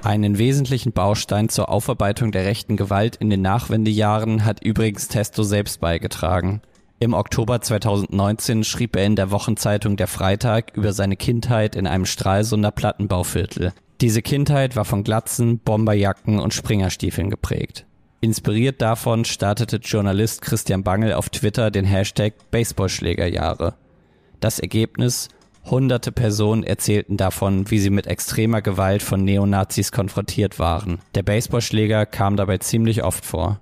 [0.04, 5.80] Einen wesentlichen Baustein zur Aufarbeitung der rechten Gewalt in den Nachwendejahren hat übrigens Testo selbst
[5.80, 6.62] beigetragen.
[7.00, 12.06] Im Oktober 2019 schrieb er in der Wochenzeitung Der Freitag über seine Kindheit in einem
[12.06, 13.74] Stralsunder Plattenbauviertel.
[14.04, 17.86] Diese Kindheit war von Glatzen, Bomberjacken und Springerstiefeln geprägt.
[18.20, 23.76] Inspiriert davon startete Journalist Christian Bangel auf Twitter den Hashtag Baseballschlägerjahre.
[24.42, 25.30] Das Ergebnis?
[25.64, 31.00] Hunderte Personen erzählten davon, wie sie mit extremer Gewalt von Neonazis konfrontiert waren.
[31.16, 33.62] Der Baseballschläger kam dabei ziemlich oft vor.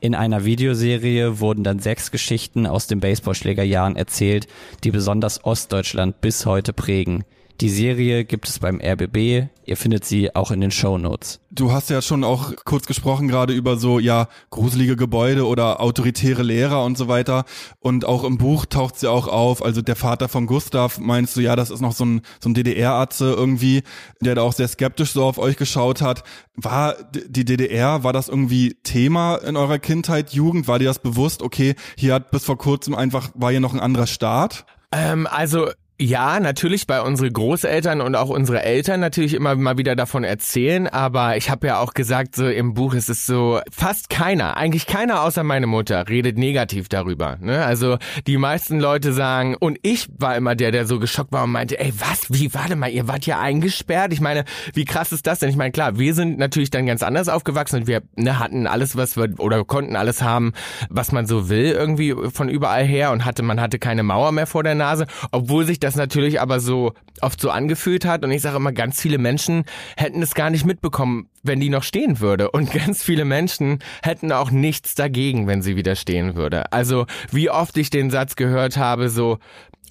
[0.00, 4.48] In einer Videoserie wurden dann sechs Geschichten aus den Baseballschlägerjahren erzählt,
[4.84, 7.24] die besonders Ostdeutschland bis heute prägen.
[7.62, 9.46] Die Serie gibt es beim RBB.
[9.64, 11.38] Ihr findet sie auch in den Show Notes.
[11.52, 16.42] Du hast ja schon auch kurz gesprochen gerade über so, ja, gruselige Gebäude oder autoritäre
[16.42, 17.44] Lehrer und so weiter.
[17.78, 19.64] Und auch im Buch taucht sie auch auf.
[19.64, 22.54] Also der Vater von Gustav, meinst du, ja, das ist noch so ein, so ein
[22.54, 23.84] DDR-Atze irgendwie,
[24.20, 26.24] der da auch sehr skeptisch so auf euch geschaut hat.
[26.56, 30.66] War die DDR, war das irgendwie Thema in eurer Kindheit, Jugend?
[30.66, 31.42] War dir das bewusst?
[31.42, 34.66] Okay, hier hat bis vor kurzem einfach, war hier noch ein anderer Staat?
[34.90, 35.70] Ähm, also
[36.02, 40.88] ja, natürlich bei unseren Großeltern und auch unsere Eltern natürlich immer mal wieder davon erzählen,
[40.88, 44.86] aber ich habe ja auch gesagt, so im Buch ist es so, fast keiner, eigentlich
[44.86, 47.36] keiner außer meine Mutter redet negativ darüber.
[47.40, 47.64] Ne?
[47.64, 51.52] Also die meisten Leute sagen, und ich war immer der, der so geschockt war und
[51.52, 54.12] meinte, ey, was, wie, warte mal, ihr wart ja eingesperrt?
[54.12, 55.50] Ich meine, wie krass ist das denn?
[55.50, 58.96] Ich meine, klar, wir sind natürlich dann ganz anders aufgewachsen und wir ne, hatten alles,
[58.96, 60.52] was wir, oder konnten alles haben,
[60.90, 64.48] was man so will, irgendwie von überall her und hatte, man hatte keine Mauer mehr
[64.48, 68.24] vor der Nase, obwohl sich das das natürlich aber so oft so angefühlt hat.
[68.24, 69.64] Und ich sage immer, ganz viele Menschen
[69.96, 72.50] hätten es gar nicht mitbekommen, wenn die noch stehen würde.
[72.50, 76.72] Und ganz viele Menschen hätten auch nichts dagegen, wenn sie wieder stehen würde.
[76.72, 79.38] Also wie oft ich den Satz gehört habe, so,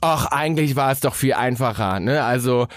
[0.01, 1.99] ach, eigentlich war es doch viel einfacher.
[1.99, 2.23] Ne?
[2.23, 2.67] Also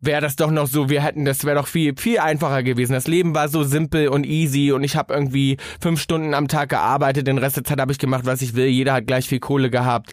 [0.00, 2.92] wäre das doch noch so, wir hätten, das wäre doch viel, viel einfacher gewesen.
[2.92, 6.68] Das Leben war so simpel und easy und ich habe irgendwie fünf Stunden am Tag
[6.68, 9.40] gearbeitet, den Rest der Zeit habe ich gemacht, was ich will, jeder hat gleich viel
[9.40, 10.12] Kohle gehabt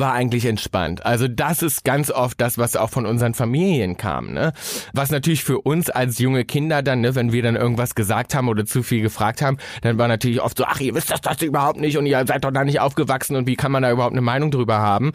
[0.00, 1.04] war eigentlich entspannt.
[1.04, 4.32] Also das ist ganz oft das, was auch von unseren Familien kam.
[4.32, 4.52] Ne?
[4.92, 8.48] Was natürlich für uns als junge Kinder dann, ne, wenn wir dann irgendwas gesagt haben
[8.48, 11.42] oder zu viel gefragt haben, dann war natürlich oft so, ach, ihr wisst das, das
[11.42, 14.12] überhaupt nicht und ihr seid doch da nicht aufgewachsen und wie kann man da überhaupt
[14.12, 15.12] eine Meinung drüber haben?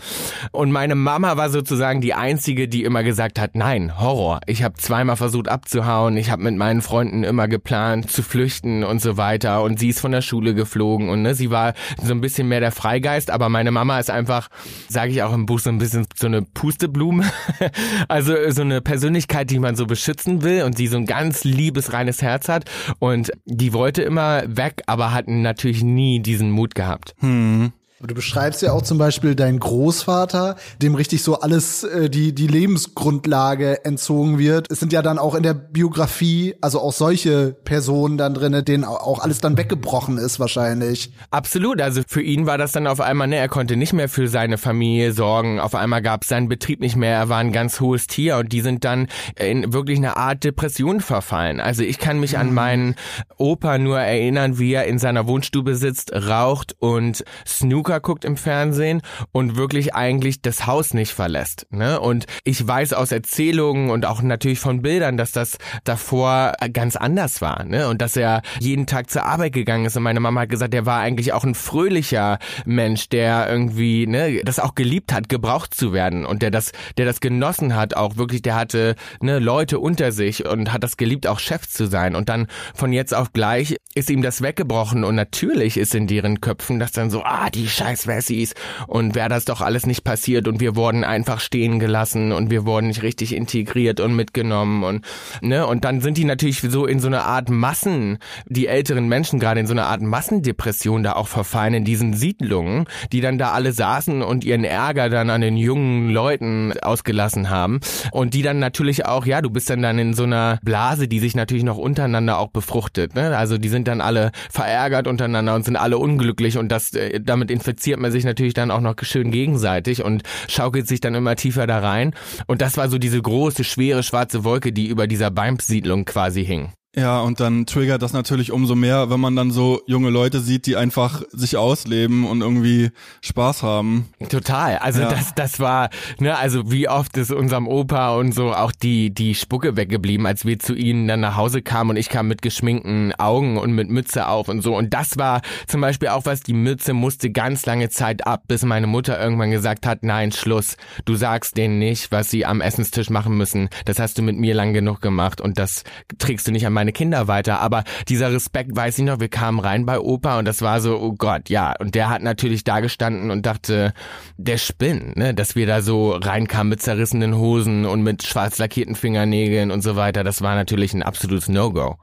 [0.51, 4.41] Und meine Mama war sozusagen die Einzige, die immer gesagt hat, nein, Horror.
[4.47, 9.01] Ich habe zweimal versucht abzuhauen, ich habe mit meinen Freunden immer geplant zu flüchten und
[9.01, 12.21] so weiter und sie ist von der Schule geflogen und ne, sie war so ein
[12.21, 14.49] bisschen mehr der Freigeist, aber meine Mama ist einfach
[14.89, 17.25] sage ich auch im Buch so ein bisschen so eine Pusteblume.
[18.07, 21.93] also so eine Persönlichkeit, die man so beschützen will und die so ein ganz liebes,
[21.93, 22.69] reines Herz hat.
[22.99, 27.15] Und die wollte immer weg, aber hatten natürlich nie diesen Mut gehabt.
[27.19, 27.71] Hm.
[28.07, 32.47] Du beschreibst ja auch zum Beispiel deinen Großvater, dem richtig so alles, äh, die, die
[32.47, 34.71] Lebensgrundlage entzogen wird.
[34.71, 38.83] Es sind ja dann auch in der Biografie, also auch solche Personen dann drinne, denen
[38.83, 41.13] auch alles dann weggebrochen ist wahrscheinlich.
[41.29, 44.27] Absolut, also für ihn war das dann auf einmal, ne, er konnte nicht mehr für
[44.27, 45.59] seine Familie sorgen.
[45.59, 48.51] Auf einmal gab es seinen Betrieb nicht mehr, er war ein ganz hohes Tier und
[48.51, 51.59] die sind dann in wirklich eine Art Depression verfallen.
[51.59, 52.39] Also ich kann mich mhm.
[52.39, 52.95] an meinen
[53.37, 58.37] Opa nur erinnern, wie er in seiner Wohnstube sitzt, raucht und Snooker Snooker guckt im
[58.37, 59.01] Fernsehen
[59.31, 61.67] und wirklich eigentlich das Haus nicht verlässt.
[61.71, 61.99] Ne?
[61.99, 67.41] Und ich weiß aus Erzählungen und auch natürlich von Bildern, dass das davor ganz anders
[67.41, 67.65] war.
[67.65, 67.89] Ne?
[67.89, 69.97] Und dass er jeden Tag zur Arbeit gegangen ist.
[69.97, 74.41] Und meine Mama hat gesagt, er war eigentlich auch ein fröhlicher Mensch, der irgendwie ne,
[74.45, 78.15] das auch geliebt hat, gebraucht zu werden und der das, der das genossen hat, auch
[78.15, 82.15] wirklich, der hatte ne, Leute unter sich und hat das geliebt, auch Chef zu sein.
[82.15, 86.39] Und dann von jetzt auf gleich ist ihm das weggebrochen und natürlich ist in deren
[86.39, 88.53] Köpfen das dann so, ah, die scheiß Wessis
[88.87, 92.65] und wäre das doch alles nicht passiert und wir wurden einfach stehen gelassen und wir
[92.65, 95.05] wurden nicht richtig integriert und mitgenommen und
[95.41, 95.65] ne?
[95.65, 99.59] Und dann sind die natürlich so in so eine Art Massen, die älteren Menschen gerade
[99.59, 103.71] in so eine Art Massendepression da auch verfallen in diesen Siedlungen, die dann da alle
[103.71, 107.79] saßen und ihren Ärger dann an den jungen Leuten ausgelassen haben.
[108.11, 111.19] Und die dann natürlich auch, ja, du bist dann dann in so einer Blase, die
[111.19, 113.35] sich natürlich noch untereinander auch befruchtet, ne?
[113.37, 117.51] Also die sind dann alle verärgert untereinander und sind alle unglücklich und das äh, damit
[117.71, 121.67] infiziert man sich natürlich dann auch noch schön gegenseitig und schaukelt sich dann immer tiefer
[121.67, 122.13] da rein.
[122.47, 126.73] Und das war so diese große, schwere, schwarze Wolke, die über dieser Beimp-Siedlung quasi hing.
[126.93, 130.65] Ja, und dann triggert das natürlich umso mehr, wenn man dann so junge Leute sieht,
[130.65, 134.09] die einfach sich ausleben und irgendwie Spaß haben.
[134.27, 134.77] Total.
[134.77, 135.09] Also Ja.
[135.09, 139.35] das, das war, ne, also wie oft ist unserem Opa und so auch die, die
[139.35, 143.13] Spucke weggeblieben, als wir zu ihnen dann nach Hause kamen und ich kam mit geschminkten
[143.17, 144.75] Augen und mit Mütze auf und so.
[144.75, 148.63] Und das war zum Beispiel auch was, die Mütze musste ganz lange Zeit ab, bis
[148.65, 150.75] meine Mutter irgendwann gesagt hat, nein, Schluss.
[151.05, 153.69] Du sagst denen nicht, was sie am Essenstisch machen müssen.
[153.85, 155.85] Das hast du mit mir lang genug gemacht und das
[156.17, 157.59] trägst du nicht an meine Kinder weiter.
[157.59, 160.99] Aber dieser Respekt, weiß ich noch, wir kamen rein bei Opa und das war so,
[160.99, 161.75] oh Gott, ja.
[161.79, 163.93] Und der hat natürlich da gestanden und dachte,
[164.37, 165.35] der spinnt, ne?
[165.35, 169.95] Dass wir da so reinkamen mit zerrissenen Hosen und mit schwarz lackierten Fingernägeln und so
[169.95, 170.23] weiter.
[170.23, 171.97] Das war natürlich ein absolutes No-Go.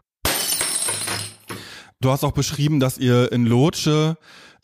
[2.00, 4.16] Du hast auch beschrieben, dass ihr in Lotsche,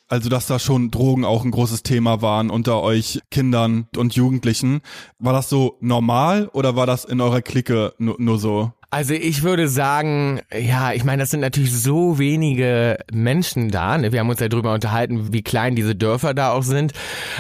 [0.07, 4.81] also dass da schon Drogen auch ein großes Thema waren unter euch Kindern und Jugendlichen.
[5.19, 8.73] War das so normal oder war das in eurer Clique nur, nur so?
[8.95, 13.99] Also ich würde sagen, ja, ich meine, das sind natürlich so wenige Menschen da.
[13.99, 14.13] Ne?
[14.13, 16.93] Wir haben uns ja drüber unterhalten, wie klein diese Dörfer da auch sind.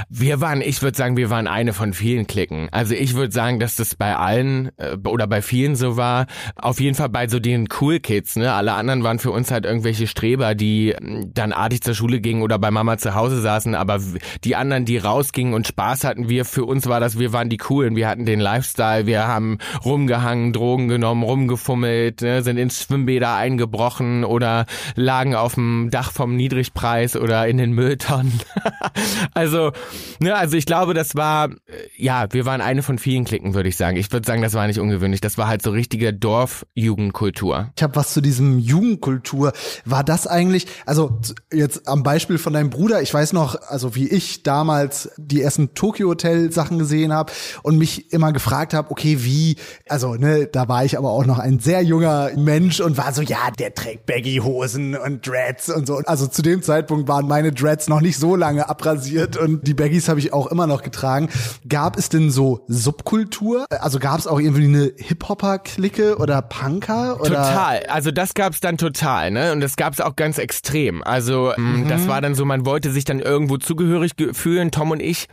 [0.08, 2.70] Wir waren, ich würde sagen, wir waren eine von vielen Klicken.
[2.72, 6.26] Also ich würde sagen, dass das bei allen äh, oder bei vielen so war.
[6.56, 8.34] Auf jeden Fall bei so den Cool Kids.
[8.34, 8.52] Ne?
[8.52, 12.42] Alle anderen waren für uns halt irgendwelche Streber, die äh, dann artig zur Schule gingen
[12.42, 13.76] oder bei Mama zu Hause saßen.
[13.76, 14.00] Aber
[14.42, 17.58] die anderen, die rausgingen und Spaß hatten, wir für uns war das, wir waren die
[17.58, 17.94] Coolen.
[17.94, 24.24] Wir hatten den Lifestyle, wir haben rumgehangen, Drogen genommen, rumgefummelt, ne, sind ins Schwimmbäder eingebrochen
[24.24, 28.40] oder lagen auf dem Dach vom Niedrigpreis oder in den Mülltonnen.
[29.35, 29.72] also,
[30.20, 31.52] ne, also ich glaube, das war, äh,
[31.96, 33.96] ja, wir waren eine von vielen Klicken, würde ich sagen.
[33.96, 35.20] Ich würde sagen, das war nicht ungewöhnlich.
[35.20, 37.70] Das war halt so richtige Dorfjugendkultur.
[37.76, 39.52] Ich habe was zu diesem Jugendkultur.
[39.85, 41.20] War das eigentlich, also
[41.52, 45.74] jetzt am Beispiel von deinem Bruder, ich weiß noch, also wie ich damals die ersten
[45.74, 49.57] Tokyo Hotel Sachen gesehen habe und mich immer gefragt habe, okay, wie,
[49.88, 53.23] also ne, da war ich aber auch noch ein sehr junger Mensch und war so,
[53.23, 55.97] ja, der trägt Baggy Hosen und Dreads und so.
[56.07, 60.09] Also zu dem Zeitpunkt waren meine Dreads noch nicht so lange abrasiert und die Baggies
[60.09, 61.29] habe ich auch immer noch getragen.
[61.68, 63.66] Gab es denn so Subkultur?
[63.70, 67.20] Also gab es auch irgendwie eine Hip-Hopper-Clique oder Punker?
[67.20, 67.29] Oder?
[67.29, 67.83] Total.
[67.88, 69.53] Also das gab's dann total, ne?
[69.53, 71.03] Und das gab's auch ganz extrem.
[71.03, 74.70] Also ähm, das war dann so, man wollte sich dann irgendwo zugehörig ge- fühlen.
[74.70, 75.27] Tom und ich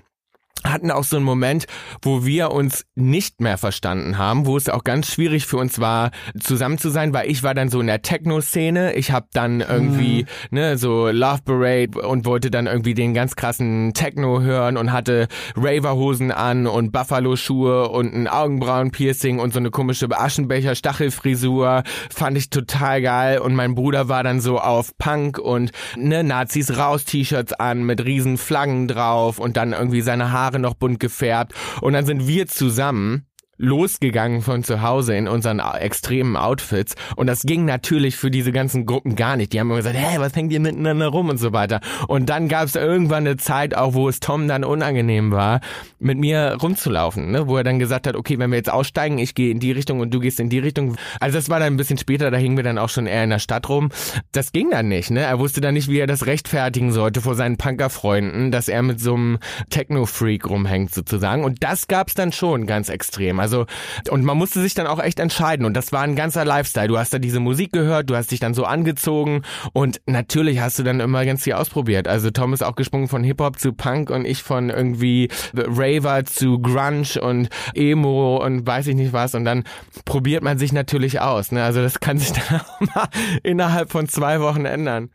[0.64, 1.66] hatten auch so einen Moment,
[2.02, 6.12] wo wir uns nicht mehr verstanden haben, wo es auch ganz schwierig für uns war,
[6.40, 10.26] zusammen zu sein, weil ich war dann so in der Techno-Szene, ich habe dann irgendwie
[10.52, 15.28] ne so Love Parade und wollte dann irgendwie den ganz krassen Techno hören und hatte
[15.56, 21.84] Raverhosen an und Buffalo-Schuhe und ein Augenbrauen-Piercing und so eine komische Aschenbecher-Stachelfrisur,
[22.14, 23.40] fand ich total geil.
[23.40, 28.06] Und mein Bruder war dann so auf Punk und ne Nazis raus T-Shirts an mit
[28.06, 31.54] riesen Flaggen drauf und dann irgendwie seine Haare noch bunt gefärbt.
[31.82, 33.28] Und dann sind wir zusammen
[33.62, 38.86] losgegangen von zu Hause in unseren extremen Outfits und das ging natürlich für diese ganzen
[38.86, 39.54] Gruppen gar nicht.
[39.54, 41.80] Die haben immer gesagt, hey, was hängt ihr miteinander rum und so weiter.
[42.08, 45.62] Und dann gab es irgendwann eine Zeit auch, wo es Tom dann unangenehm war,
[46.00, 47.48] mit mir rumzulaufen, ne?
[47.48, 50.00] wo er dann gesagt hat, okay, wenn wir jetzt aussteigen, ich gehe in die Richtung
[50.00, 50.96] und du gehst in die Richtung.
[51.20, 53.30] Also das war dann ein bisschen später, da hingen wir dann auch schon eher in
[53.30, 53.90] der Stadt rum.
[54.32, 55.22] Das ging dann nicht, ne?
[55.22, 59.00] Er wusste dann nicht, wie er das rechtfertigen sollte vor seinen Punkerfreunden, dass er mit
[59.00, 59.38] so einem
[59.70, 61.44] Techno-Freak rumhängt sozusagen.
[61.44, 63.40] Und das gab's dann schon ganz extrem.
[63.40, 63.51] Also
[64.10, 66.88] und man musste sich dann auch echt entscheiden und das war ein ganzer Lifestyle.
[66.88, 69.42] Du hast da diese Musik gehört, du hast dich dann so angezogen
[69.74, 72.08] und natürlich hast du dann immer ganz viel ausprobiert.
[72.08, 76.60] Also Tom ist auch gesprungen von Hip-Hop zu Punk und ich von irgendwie Raver zu
[76.60, 79.64] Grunge und Emo und weiß ich nicht was und dann
[80.06, 81.52] probiert man sich natürlich aus.
[81.52, 81.64] Ne?
[81.64, 83.08] Also das kann sich dann auch mal
[83.44, 85.10] innerhalb von zwei Wochen ändern.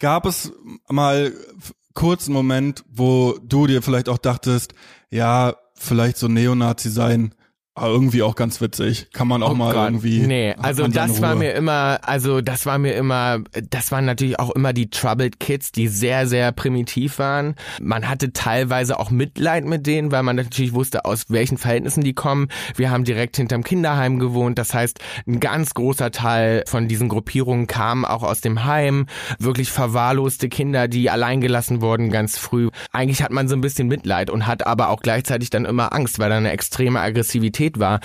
[0.00, 0.52] Gab es
[0.88, 1.26] mal
[1.58, 4.74] f- kurz einen Moment, wo du dir vielleicht auch dachtest,
[5.10, 7.34] ja, vielleicht so Neonazi sein,
[7.76, 9.08] aber irgendwie auch ganz witzig.
[9.12, 10.20] Kann man auch Oh mal Gott, irgendwie.
[10.20, 14.50] Nee, also das war mir immer, also das war mir immer, das waren natürlich auch
[14.50, 17.56] immer die Troubled Kids, die sehr, sehr primitiv waren.
[17.80, 22.14] Man hatte teilweise auch Mitleid mit denen, weil man natürlich wusste, aus welchen Verhältnissen die
[22.14, 22.46] kommen.
[22.76, 24.56] Wir haben direkt hinterm Kinderheim gewohnt.
[24.56, 29.06] Das heißt, ein ganz großer Teil von diesen Gruppierungen kam auch aus dem Heim.
[29.40, 32.70] Wirklich verwahrloste Kinder, die alleingelassen wurden ganz früh.
[32.92, 36.20] Eigentlich hat man so ein bisschen Mitleid und hat aber auch gleichzeitig dann immer Angst,
[36.20, 38.00] weil da eine extreme Aggressivität war.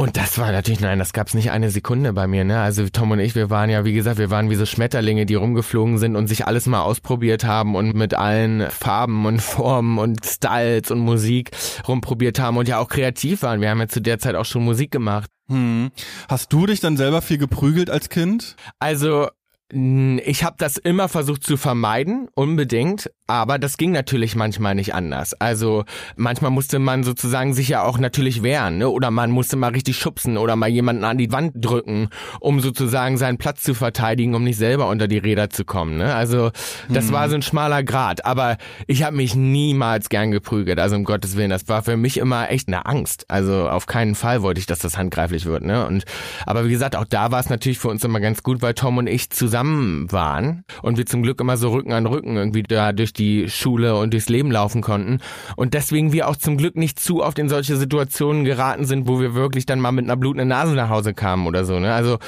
[0.00, 2.60] Und das war natürlich, nein, das gab's nicht eine Sekunde bei mir, ne?
[2.60, 5.34] Also Tom und ich, wir waren ja, wie gesagt, wir waren wie so Schmetterlinge, die
[5.34, 10.24] rumgeflogen sind und sich alles mal ausprobiert haben und mit allen Farben und Formen und
[10.24, 11.50] Styles und Musik
[11.88, 13.60] rumprobiert haben und ja auch kreativ waren.
[13.60, 15.30] Wir haben ja zu der Zeit auch schon Musik gemacht.
[15.48, 15.90] Hm.
[16.28, 18.54] Hast du dich dann selber viel geprügelt als Kind?
[18.78, 19.26] Also
[19.70, 23.10] ich habe das immer versucht zu vermeiden, unbedingt.
[23.28, 25.34] Aber das ging natürlich manchmal nicht anders.
[25.34, 25.84] Also
[26.16, 28.88] manchmal musste man sozusagen sich ja auch natürlich wehren, ne?
[28.88, 32.08] Oder man musste mal richtig schubsen oder mal jemanden an die Wand drücken,
[32.40, 35.98] um sozusagen seinen Platz zu verteidigen, um nicht selber unter die Räder zu kommen.
[35.98, 36.14] Ne?
[36.14, 36.50] Also
[36.88, 37.12] das mhm.
[37.12, 38.24] war so ein schmaler Grad.
[38.24, 40.80] Aber ich habe mich niemals gern geprügelt.
[40.80, 43.26] Also um Gottes Willen, das war für mich immer echt eine Angst.
[43.28, 45.64] Also auf keinen Fall wollte ich, dass das handgreiflich wird.
[45.64, 45.86] Ne?
[45.86, 46.04] Und
[46.46, 48.96] aber wie gesagt, auch da war es natürlich für uns immer ganz gut, weil Tom
[48.96, 52.92] und ich zusammen waren und wir zum Glück immer so Rücken an Rücken irgendwie da
[52.92, 55.20] durch die Schule und durchs Leben laufen konnten.
[55.56, 59.20] Und deswegen wir auch zum Glück nicht zu oft in solche Situationen geraten sind, wo
[59.20, 61.78] wir wirklich dann mal mit einer blutenden Nase nach Hause kamen oder so.
[61.78, 61.92] Ne?
[61.92, 62.18] Also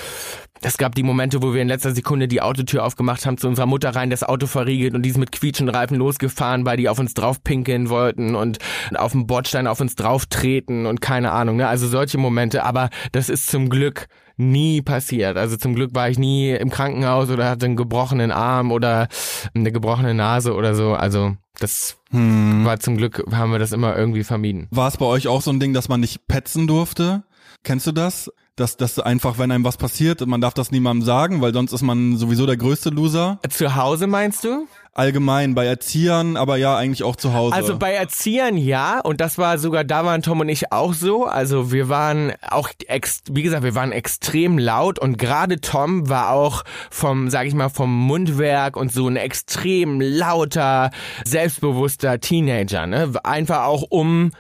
[0.63, 3.67] es gab die Momente, wo wir in letzter Sekunde die Autotür aufgemacht haben, zu unserer
[3.67, 6.99] Mutter rein, das Auto verriegelt und die ist mit quietschenden Reifen losgefahren, weil die auf
[6.99, 8.59] uns drauf pinkeln wollten und
[8.95, 11.67] auf dem Bordstein auf uns drauf treten und keine Ahnung, ne?
[11.67, 14.07] Also solche Momente, aber das ist zum Glück
[14.41, 15.37] nie passiert.
[15.37, 19.09] Also zum Glück war ich nie im Krankenhaus oder hatte einen gebrochenen Arm oder
[19.55, 20.95] eine gebrochene Nase oder so.
[20.95, 22.65] Also das hm.
[22.65, 24.67] war zum Glück, haben wir das immer irgendwie vermieden.
[24.71, 27.23] War es bei euch auch so ein Ding, dass man nicht petzen durfte?
[27.63, 28.31] Kennst du das?
[28.61, 31.81] Dass das einfach, wenn einem was passiert, man darf das niemandem sagen, weil sonst ist
[31.81, 33.39] man sowieso der größte Loser.
[33.49, 34.67] Zu Hause meinst du?
[34.93, 37.55] allgemein bei Erziehern, aber ja eigentlich auch zu Hause.
[37.55, 41.25] Also bei Erziehern ja und das war sogar da waren Tom und ich auch so.
[41.25, 46.31] Also wir waren auch ex, wie gesagt, wir waren extrem laut und gerade Tom war
[46.33, 50.91] auch vom, sag ich mal, vom Mundwerk und so ein extrem lauter,
[51.25, 52.87] selbstbewusster Teenager.
[52.87, 53.13] Ne?
[53.23, 54.33] Einfach auch um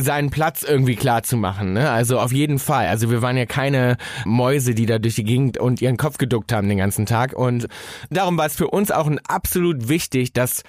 [0.00, 1.90] seinen Platz irgendwie klar zu machen, ne?
[1.90, 2.86] Also auf jeden Fall.
[2.86, 6.52] Also wir waren ja keine Mäuse, die da durch die Gegend und ihren Kopf geduckt
[6.52, 7.32] haben den ganzen Tag.
[7.32, 7.68] Und
[8.10, 10.62] darum war es für uns auch absolut wichtig, dass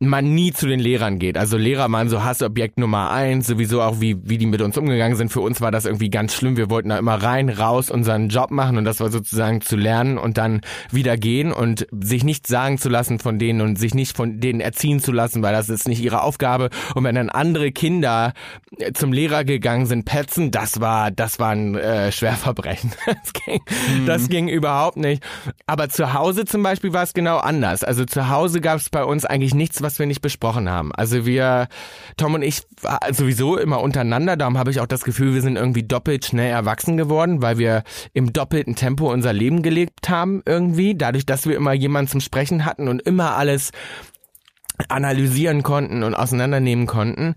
[0.00, 1.38] man nie zu den Lehrern geht.
[1.38, 5.16] Also Lehrer waren so Hassobjekt Nummer eins, sowieso auch wie, wie die mit uns umgegangen
[5.16, 5.30] sind.
[5.30, 6.56] Für uns war das irgendwie ganz schlimm.
[6.56, 10.18] Wir wollten da immer rein, raus unseren Job machen und das war sozusagen zu lernen
[10.18, 14.16] und dann wieder gehen und sich nicht sagen zu lassen von denen und sich nicht
[14.16, 16.70] von denen erziehen zu lassen, weil das ist nicht ihre Aufgabe.
[16.94, 18.32] Und wenn dann andere Kinder
[18.78, 22.92] äh, zum Lehrer gegangen sind, petzen, das war, das war ein äh, Schwerverbrechen.
[23.24, 24.06] Das ging, mhm.
[24.06, 25.22] das ging überhaupt nicht.
[25.66, 27.84] Aber zu Hause zum Beispiel war es genau anders.
[27.84, 30.92] Also zu Hause gab es bei uns eigentlich nichts, was wir nicht besprochen haben.
[30.92, 31.68] Also wir,
[32.16, 32.62] Tom und ich,
[33.12, 34.36] sowieso immer untereinander.
[34.36, 37.84] Darum habe ich auch das Gefühl, wir sind irgendwie doppelt schnell erwachsen geworden, weil wir
[38.12, 40.96] im doppelten Tempo unser Leben gelebt haben irgendwie.
[40.96, 43.70] Dadurch, dass wir immer jemanden zum Sprechen hatten und immer alles
[44.88, 47.34] analysieren konnten und auseinandernehmen konnten.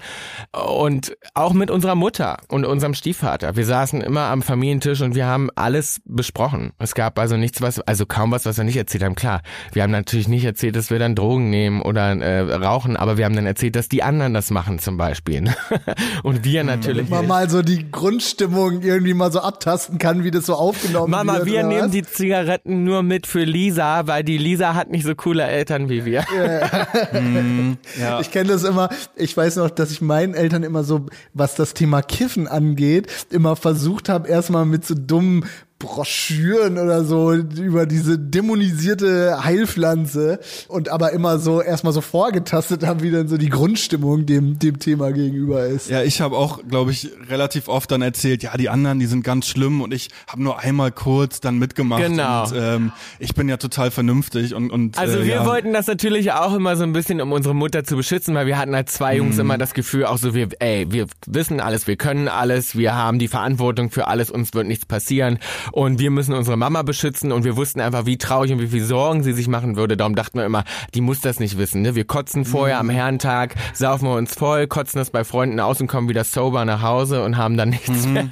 [0.51, 3.55] Und auch mit unserer Mutter und unserem Stiefvater.
[3.55, 6.71] Wir saßen immer am Familientisch und wir haben alles besprochen.
[6.79, 9.15] Es gab also nichts, was, also kaum was, was wir nicht erzählt haben.
[9.15, 13.17] Klar, wir haben natürlich nicht erzählt, dass wir dann Drogen nehmen oder äh, rauchen, aber
[13.17, 15.43] wir haben dann erzählt, dass die anderen das machen zum Beispiel.
[16.23, 16.67] und wir hm.
[16.67, 17.09] natürlich.
[17.09, 21.33] Man mal so die Grundstimmung irgendwie mal so abtasten kann, wie das so aufgenommen Mama,
[21.33, 21.45] wird.
[21.45, 21.91] Mama, wir nehmen was?
[21.91, 26.03] die Zigaretten nur mit für Lisa, weil die Lisa hat nicht so coole Eltern wie
[26.05, 26.25] wir.
[26.33, 26.87] Yeah.
[27.33, 28.19] Mhm, ja.
[28.19, 31.73] Ich kenne das immer, ich weiß noch, dass ich meinen Eltern immer so, was das
[31.73, 35.45] Thema Kiffen angeht, immer versucht habe, erstmal mit so dummen
[35.79, 43.03] Broschüren oder so über diese dämonisierte Heilpflanze und aber immer so erstmal so vorgetastet haben,
[43.03, 45.89] wie dann so die Grundstimmung dem, dem Thema gegenüber ist.
[45.89, 49.23] Ja, ich habe auch, glaube ich, relativ oft dann erzählt, ja, die anderen, die sind
[49.23, 52.01] ganz schlimm und ich habe nur einmal kurz dann mitgemacht.
[52.01, 52.45] Genau.
[52.45, 54.71] Und ähm, ich bin ja total vernünftig und.
[54.71, 55.45] und also äh, wir ja.
[55.45, 58.57] wollten das natürlich auch immer so ein bisschen, um unsere Mutter zu beschützen, weil wir
[58.57, 59.41] hatten als zwei Jungs mhm.
[59.41, 63.19] immer das Gefühl, auch so, wir, ey, wir wissen alles, wir können alles, wir haben
[63.19, 65.37] die Verantwortung für alles, uns wird nichts passieren
[65.71, 68.83] und wir müssen unsere Mama beschützen und wir wussten einfach, wie traurig und wie viel
[68.83, 69.97] Sorgen sie sich machen würde.
[69.97, 71.81] Darum dachten wir immer, die muss das nicht wissen.
[71.81, 71.95] Ne?
[71.95, 72.89] Wir kotzen vorher mhm.
[72.89, 76.65] am Herrentag, saufen wir uns voll, kotzen das bei Freunden aus und kommen wieder sober
[76.65, 78.13] nach Hause und haben dann nichts mhm.
[78.13, 78.29] mehr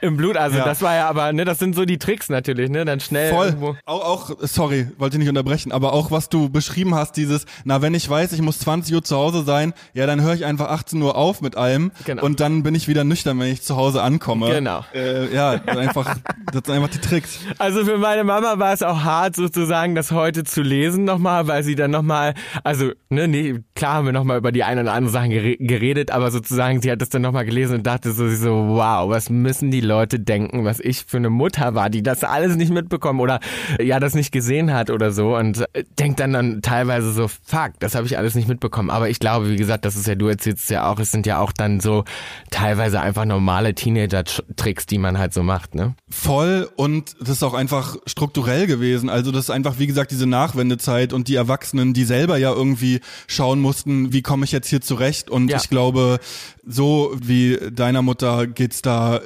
[0.00, 0.36] im Blut.
[0.36, 0.64] Also ja.
[0.64, 2.84] das war ja aber, ne, das sind so die Tricks natürlich, ne?
[2.84, 3.32] Dann schnell.
[3.32, 3.46] Voll.
[3.46, 3.76] Irgendwo.
[3.84, 7.82] Auch, auch, sorry, wollte ich nicht unterbrechen, aber auch was du beschrieben hast, dieses, na,
[7.82, 10.68] wenn ich weiß, ich muss 20 Uhr zu Hause sein, ja, dann höre ich einfach
[10.70, 12.24] 18 Uhr auf mit allem genau.
[12.24, 14.50] und dann bin ich wieder nüchtern, wenn ich zu Hause ankomme.
[14.50, 14.84] Genau.
[14.94, 16.16] Äh, ja, einfach,
[16.52, 17.40] das einfach die Tricks.
[17.58, 21.62] Also für meine Mama war es auch hart sozusagen, das heute zu lesen nochmal, weil
[21.62, 22.34] sie dann nochmal,
[22.64, 26.30] also ne, nee, klar haben wir nochmal über die eine oder andere Sachen geredet, aber
[26.30, 29.80] sozusagen sie hat das dann nochmal gelesen und dachte so, so, wow, was müssen die
[29.80, 33.40] Leute denken, was ich für eine Mutter war, die das alles nicht mitbekommen oder
[33.80, 37.72] ja, das nicht gesehen hat oder so und äh, denkt dann dann teilweise so, fuck,
[37.78, 38.90] das habe ich alles nicht mitbekommen.
[38.90, 41.38] Aber ich glaube, wie gesagt, das ist ja, du erzählst ja auch, es sind ja
[41.38, 42.04] auch dann so
[42.50, 45.94] teilweise einfach normale Teenager-Tricks, die man halt so macht, ne?
[46.08, 49.08] Voll und das ist auch einfach strukturell gewesen.
[49.08, 53.00] Also das ist einfach, wie gesagt, diese Nachwendezeit und die Erwachsenen, die selber ja irgendwie
[53.26, 55.30] schauen mussten, wie komme ich jetzt hier zurecht.
[55.30, 55.58] Und Ja.
[55.58, 56.18] ich glaube,
[56.66, 59.20] so wie deiner Mutter geht's da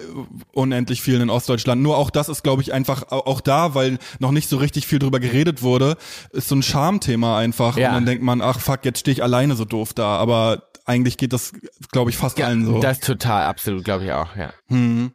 [0.53, 1.83] unendlich vielen in Ostdeutschland.
[1.83, 4.87] Nur auch das ist, glaube ich, einfach au- auch da, weil noch nicht so richtig
[4.87, 5.97] viel drüber geredet wurde,
[6.33, 7.77] ist so ein Schamthema einfach.
[7.77, 7.89] Ja.
[7.89, 10.17] Und dann denkt man, ach fuck, jetzt stehe ich alleine so doof da.
[10.17, 11.53] Aber eigentlich geht das,
[11.93, 12.81] glaube ich, fast allen so.
[12.81, 14.53] Das total, absolut, glaube ich auch, ja.
[14.69, 15.13] Hm.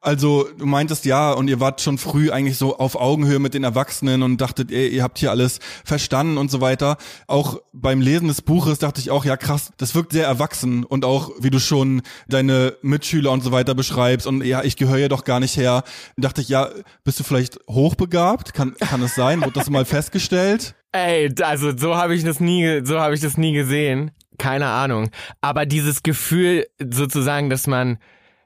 [0.00, 3.62] Also du meintest ja und ihr wart schon früh eigentlich so auf Augenhöhe mit den
[3.62, 6.96] Erwachsenen und dachtet, ey, ihr habt hier alles verstanden und so weiter.
[7.28, 11.04] Auch beim Lesen des Buches dachte ich auch, ja krass, das wirkt sehr erwachsen und
[11.04, 15.08] auch wie du schon deine Mitschüler und so weiter beschreibst und ja, ich gehöre ja
[15.08, 15.82] doch gar nicht her.
[16.16, 16.70] Dachte ich, ja,
[17.04, 18.54] bist du vielleicht hochbegabt?
[18.54, 19.40] Kann kann es sein?
[19.40, 20.74] Wurde das mal festgestellt?
[20.92, 24.10] Ey, also so habe ich das nie, so habe ich das nie gesehen.
[24.38, 25.10] Keine Ahnung.
[25.40, 27.98] Aber dieses Gefühl sozusagen, dass man,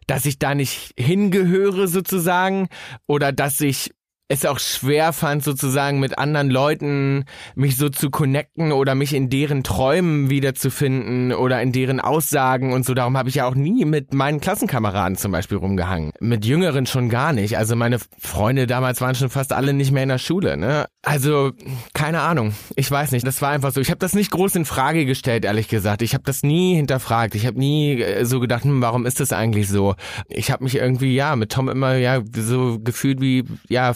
[0.07, 2.69] dass ich da nicht hingehöre sozusagen
[3.07, 3.91] oder dass ich
[4.29, 7.25] es auch schwer fand, sozusagen mit anderen Leuten
[7.55, 12.85] mich so zu connecten oder mich in deren Träumen wiederzufinden oder in deren Aussagen und
[12.85, 12.95] so.
[12.95, 16.13] Darum habe ich ja auch nie mit meinen Klassenkameraden zum Beispiel rumgehangen.
[16.19, 17.57] Mit Jüngeren schon gar nicht.
[17.57, 20.57] Also meine Freunde damals waren schon fast alle nicht mehr in der Schule.
[20.57, 20.87] Ne?
[21.03, 21.53] Also
[21.95, 22.53] keine Ahnung.
[22.75, 23.25] Ich weiß nicht.
[23.25, 23.81] Das war einfach so.
[23.81, 26.03] Ich habe das nicht groß in Frage gestellt, ehrlich gesagt.
[26.03, 27.37] Ich habe das nie hinterfragt.
[27.37, 29.95] Ich habe nie äh, so gedacht, hm, warum ist das eigentlich so?
[30.29, 33.95] Ich habe mich irgendwie ja mit Tom immer ja so gefühlt wie ja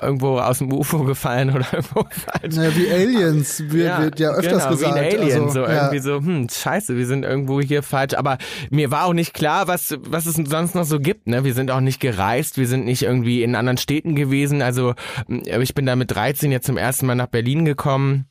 [0.00, 2.56] irgendwo aus dem UFO gefallen oder irgendwo falsch.
[2.56, 4.94] Naja, wie Aliens wird ja, wird ja öfters genau, gesagt.
[4.94, 5.74] Wie ein Alien, also, so ja.
[5.74, 8.14] irgendwie so, hm, scheiße, wir sind irgendwo hier falsch.
[8.14, 8.38] Aber
[8.70, 11.26] mir war auch nicht klar, was, was es sonst noch so gibt.
[11.26, 11.44] Ne?
[11.44, 14.62] Wir sind auch nicht gereist, wir sind nicht irgendwie in anderen Städten gewesen.
[14.62, 14.94] Also
[15.28, 18.26] ich bin da mit 13 jetzt zum ersten Mal nach Berlin gekommen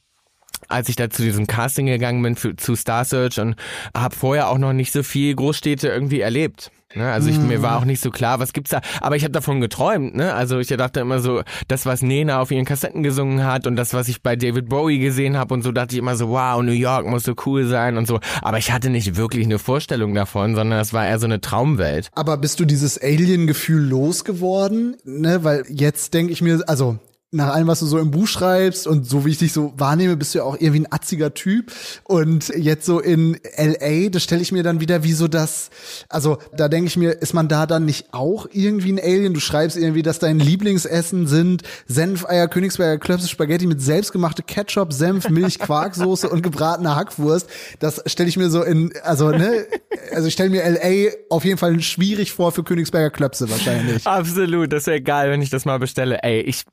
[0.68, 3.56] als ich da zu diesem Casting gegangen bin für, zu Star Search und
[3.96, 6.72] habe vorher auch noch nicht so viel Großstädte irgendwie erlebt.
[6.96, 9.32] Ne, also ich, mir war auch nicht so klar, was gibt's da, aber ich habe
[9.32, 10.34] davon geträumt, ne?
[10.34, 13.94] Also ich dachte immer so, das was Nena auf ihren Kassetten gesungen hat und das
[13.94, 16.72] was ich bei David Bowie gesehen habe und so dachte ich immer so, wow, New
[16.72, 20.56] York muss so cool sein und so, aber ich hatte nicht wirklich eine Vorstellung davon,
[20.56, 22.10] sondern es war eher so eine Traumwelt.
[22.16, 24.98] Aber bist du dieses Alien-Gefühl losgeworden?
[25.04, 26.98] Ne, weil jetzt denke ich mir, also
[27.32, 30.18] nach allem, was du so im Buch schreibst und so wie ich dich so wahrnehme,
[30.18, 31.72] bist du ja auch irgendwie ein atziger Typ.
[32.04, 35.70] Und jetzt so in LA, das stelle ich mir dann wieder wie so das,
[36.10, 39.36] also da denke ich mir, ist man da dann nicht auch irgendwie ein Alien?
[39.36, 45.30] Du schreibst irgendwie, dass dein Lieblingsessen sind Senfeier, Königsberger Klöpse, Spaghetti mit selbstgemachte Ketchup, Senf,
[45.30, 47.48] Milch, Quarksoße und gebratene Hackwurst.
[47.78, 49.68] Das stelle ich mir so in, also ne,
[50.12, 54.08] also ich stelle mir LA auf jeden Fall schwierig vor für Königsberger Klöpse wahrscheinlich.
[54.08, 56.24] Absolut, das wäre geil, wenn ich das mal bestelle.
[56.24, 56.64] Ey, ich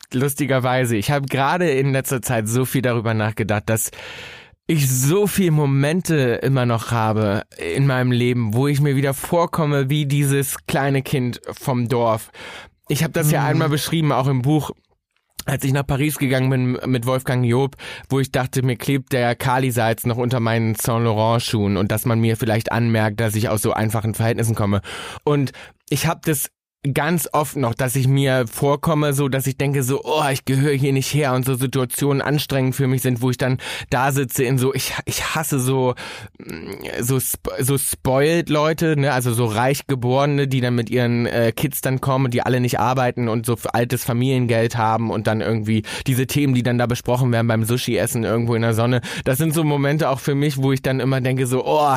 [0.47, 3.91] lustigerweise, ich habe gerade in letzter Zeit so viel darüber nachgedacht, dass
[4.69, 7.43] ich so viel Momente immer noch habe
[7.75, 12.31] in meinem Leben, wo ich mir wieder vorkomme wie dieses kleine Kind vom Dorf.
[12.89, 14.71] Ich habe das ja einmal beschrieben, auch im Buch
[15.47, 17.77] als ich nach Paris gegangen bin mit Wolfgang Job,
[18.09, 22.05] wo ich dachte, mir klebt der Kali-Salz noch unter meinen Saint Laurent Schuhen und dass
[22.05, 24.81] man mir vielleicht anmerkt, dass ich aus so einfachen Verhältnissen komme.
[25.23, 25.53] Und
[25.89, 26.49] ich habe das
[26.95, 30.75] ganz oft noch, dass ich mir vorkomme, so dass ich denke so, oh, ich gehöre
[30.75, 33.59] hier nicht her und so Situationen anstrengend für mich sind, wo ich dann
[33.91, 35.95] da sitze in so, ich, ich hasse so,
[36.39, 37.19] mm, so,
[37.61, 42.01] so spoiled Leute, ne, also so reich geborene, die dann mit ihren äh, Kids dann
[42.01, 46.55] kommen, die alle nicht arbeiten und so altes Familiengeld haben und dann irgendwie diese Themen,
[46.55, 49.01] die dann da besprochen werden beim Sushi-Essen irgendwo in der Sonne.
[49.25, 51.97] Das sind so Momente auch für mich, wo ich dann immer denke so, oh,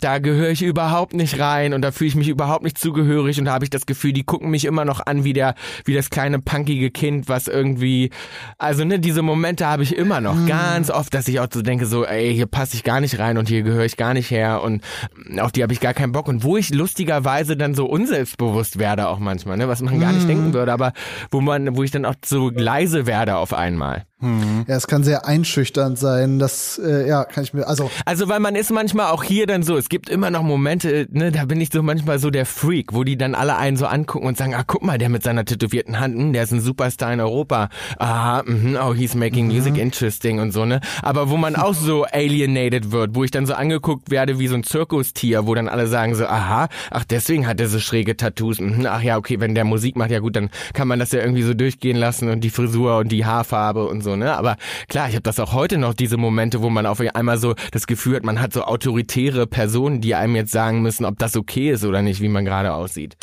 [0.00, 3.46] da gehöre ich überhaupt nicht rein und da fühle ich mich überhaupt nicht zugehörig und
[3.46, 6.10] da habe ich das Gefühl, die gucken mich immer noch an wie der, wie das
[6.10, 8.10] kleine punkige Kind, was irgendwie,
[8.58, 11.86] also ne, diese Momente habe ich immer noch ganz oft, dass ich auch so denke
[11.86, 14.62] so, ey, hier passe ich gar nicht rein und hier gehöre ich gar nicht her
[14.62, 14.84] und
[15.40, 16.28] auf die habe ich gar keinen Bock.
[16.28, 20.28] Und wo ich lustigerweise dann so unselbstbewusst werde auch manchmal, ne, was man gar nicht
[20.28, 20.92] denken würde, aber
[21.30, 24.04] wo man, wo ich dann auch so leise werde auf einmal.
[24.20, 26.40] Ja, es kann sehr einschüchternd sein.
[26.40, 29.62] Das, äh, ja, kann ich mir, also Also weil man ist manchmal auch hier dann
[29.62, 32.92] so, es gibt immer noch Momente, ne, da bin ich so manchmal so der Freak,
[32.94, 35.44] wo die dann alle einen so angucken und sagen, ah, guck mal, der mit seiner
[35.44, 37.68] tätowierten Hand, hm, der ist ein Superstar in Europa.
[37.98, 40.80] Aha, mhm, oh, he's making music interesting und so, ne?
[41.02, 44.56] Aber wo man auch so alienated wird, wo ich dann so angeguckt werde wie so
[44.56, 48.58] ein Zirkustier, wo dann alle sagen so, aha, ach, deswegen hat er so schräge Tattoos.
[48.58, 51.20] Mhm, ach ja, okay, wenn der Musik macht, ja gut, dann kann man das ja
[51.20, 54.36] irgendwie so durchgehen lassen und die Frisur und die Haarfarbe und so, ne?
[54.36, 54.56] Aber
[54.88, 57.86] klar, ich habe das auch heute noch, diese Momente, wo man auf einmal so das
[57.86, 61.70] Gefühl hat, man hat so autoritäre Personen, die einem jetzt sagen müssen, ob das okay
[61.70, 63.16] ist oder nicht, wie man gerade aussieht.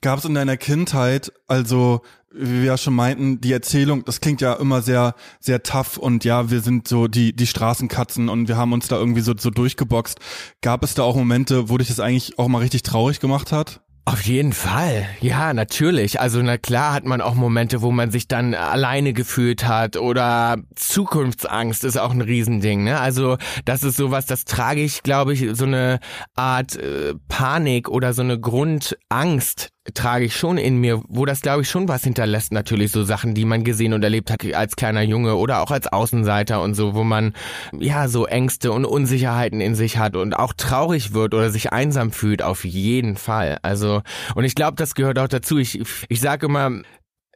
[0.00, 2.02] Gab es in deiner Kindheit, also
[2.34, 6.24] wie wir ja schon meinten, die Erzählung, das klingt ja immer sehr, sehr tough und
[6.24, 9.50] ja, wir sind so die, die Straßenkatzen und wir haben uns da irgendwie so, so
[9.50, 10.18] durchgeboxt.
[10.60, 13.83] Gab es da auch Momente, wo dich das eigentlich auch mal richtig traurig gemacht hat?
[14.06, 15.06] Auf jeden Fall.
[15.22, 16.20] Ja, natürlich.
[16.20, 20.58] Also na klar hat man auch Momente, wo man sich dann alleine gefühlt hat oder
[20.74, 22.84] Zukunftsangst ist auch ein Riesending.
[22.84, 23.00] Ne?
[23.00, 26.00] Also das ist sowas, das trage ich, glaube ich, so eine
[26.34, 31.62] Art äh, Panik oder so eine Grundangst trage ich schon in mir, wo das glaube
[31.62, 35.02] ich schon was hinterlässt natürlich so Sachen, die man gesehen und erlebt hat als kleiner
[35.02, 37.34] Junge oder auch als Außenseiter und so, wo man
[37.78, 42.12] ja so Ängste und Unsicherheiten in sich hat und auch traurig wird oder sich einsam
[42.12, 43.58] fühlt auf jeden Fall.
[43.62, 44.00] Also
[44.34, 45.58] und ich glaube, das gehört auch dazu.
[45.58, 46.70] Ich ich sage immer,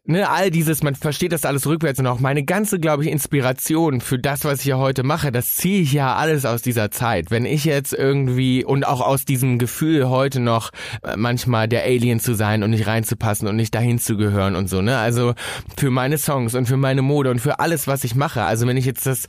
[0.09, 4.01] ne, all dieses, man versteht das alles rückwärts und auch meine ganze, glaube ich, Inspiration
[4.01, 7.31] für das, was ich ja heute mache, das ziehe ich ja alles aus dieser Zeit.
[7.31, 10.71] Wenn ich jetzt irgendwie und auch aus diesem Gefühl heute noch
[11.03, 14.69] äh, manchmal der Alien zu sein und nicht reinzupassen und nicht dahin zu gehören und
[14.69, 14.97] so, ne?
[14.99, 15.35] Also
[15.77, 18.43] für meine Songs und für meine Mode und für alles, was ich mache.
[18.43, 19.27] Also wenn ich jetzt das,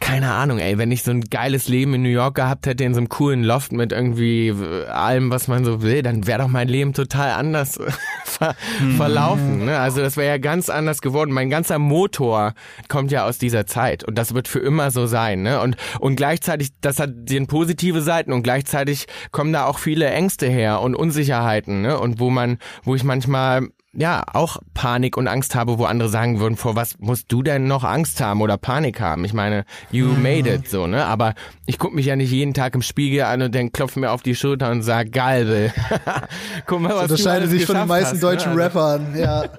[0.00, 2.92] keine Ahnung, ey, wenn ich so ein geiles Leben in New York gehabt hätte, in
[2.92, 6.48] so einem coolen Loft mit irgendwie äh, allem, was man so will, dann wäre doch
[6.48, 7.78] mein Leben total anders
[8.24, 8.96] ver mhm.
[8.96, 9.78] verlaufen, ne?
[9.78, 11.30] Also das wäre ja ganz anders geworden.
[11.30, 12.54] Mein ganzer Motor
[12.88, 15.42] kommt ja aus dieser Zeit und das wird für immer so sein.
[15.42, 15.60] Ne?
[15.60, 20.48] Und, und gleichzeitig, das hat den positive Seiten und gleichzeitig kommen da auch viele Ängste
[20.48, 21.82] her und Unsicherheiten.
[21.82, 21.96] Ne?
[21.96, 26.38] Und wo man, wo ich manchmal ja, auch Panik und Angst habe, wo andere sagen
[26.38, 29.24] würden, vor was musst du denn noch Angst haben oder Panik haben?
[29.24, 30.22] Ich meine, you mhm.
[30.22, 31.06] made it, so, ne?
[31.06, 31.34] Aber
[31.66, 34.22] ich guck mich ja nicht jeden Tag im Spiegel an und dann klopfe mir auf
[34.22, 35.72] die Schulter und sag, geil,
[36.66, 38.62] Guck mal, was das unterscheidet sich von den meisten hast, deutschen ne?
[38.62, 39.44] Rappern, ja.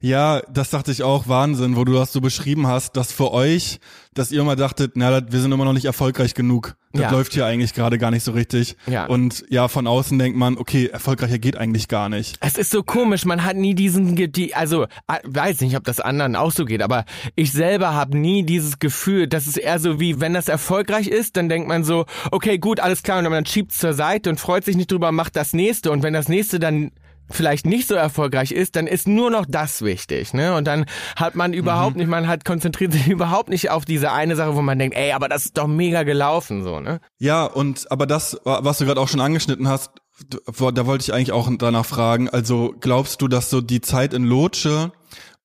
[0.00, 3.80] Ja, das dachte ich auch, Wahnsinn, wo du das so beschrieben hast, dass für euch,
[4.14, 6.76] dass ihr immer dachtet, na, wir sind immer noch nicht erfolgreich genug.
[6.92, 7.10] Das ja.
[7.10, 8.76] läuft hier eigentlich gerade gar nicht so richtig.
[8.86, 9.06] Ja.
[9.06, 12.36] Und ja, von außen denkt man, okay, erfolgreicher geht eigentlich gar nicht.
[12.40, 14.86] Es ist so komisch, man hat nie diesen, die, also
[15.24, 19.26] weiß nicht, ob das anderen auch so geht, aber ich selber habe nie dieses Gefühl,
[19.26, 22.78] das ist eher so wie, wenn das erfolgreich ist, dann denkt man so, okay, gut,
[22.78, 25.90] alles klar, und dann schiebt's zur Seite und freut sich nicht drüber, macht das nächste.
[25.90, 26.92] Und wenn das nächste dann
[27.30, 30.54] vielleicht nicht so erfolgreich ist, dann ist nur noch das wichtig, ne?
[30.54, 32.00] Und dann hat man überhaupt mhm.
[32.00, 35.12] nicht, man hat konzentriert sich überhaupt nicht auf diese eine Sache, wo man denkt, ey,
[35.12, 37.00] aber das ist doch mega gelaufen, so, ne?
[37.18, 39.90] Ja, und aber das, was du gerade auch schon angeschnitten hast,
[40.28, 42.28] da wollte ich eigentlich auch danach fragen.
[42.28, 44.92] Also glaubst du, dass so die Zeit in Lotsche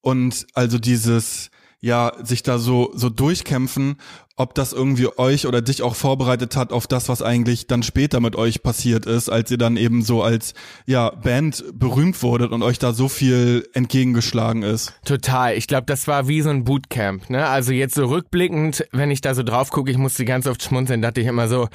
[0.01, 1.51] und also dieses
[1.84, 3.97] ja sich da so so durchkämpfen
[4.36, 8.19] ob das irgendwie euch oder dich auch vorbereitet hat auf das, was eigentlich dann später
[8.19, 10.53] mit euch passiert ist, als ihr dann eben so als
[10.88, 14.93] ja Band berühmt wurdet und euch da so viel entgegengeschlagen ist.
[15.05, 15.55] Total.
[15.55, 17.29] Ich glaube, das war wie so ein Bootcamp.
[17.29, 17.47] Ne?
[17.47, 21.01] Also jetzt so rückblickend, wenn ich da so drauf gucke, ich musste ganz oft schmunzeln,
[21.01, 21.67] dachte ich immer so,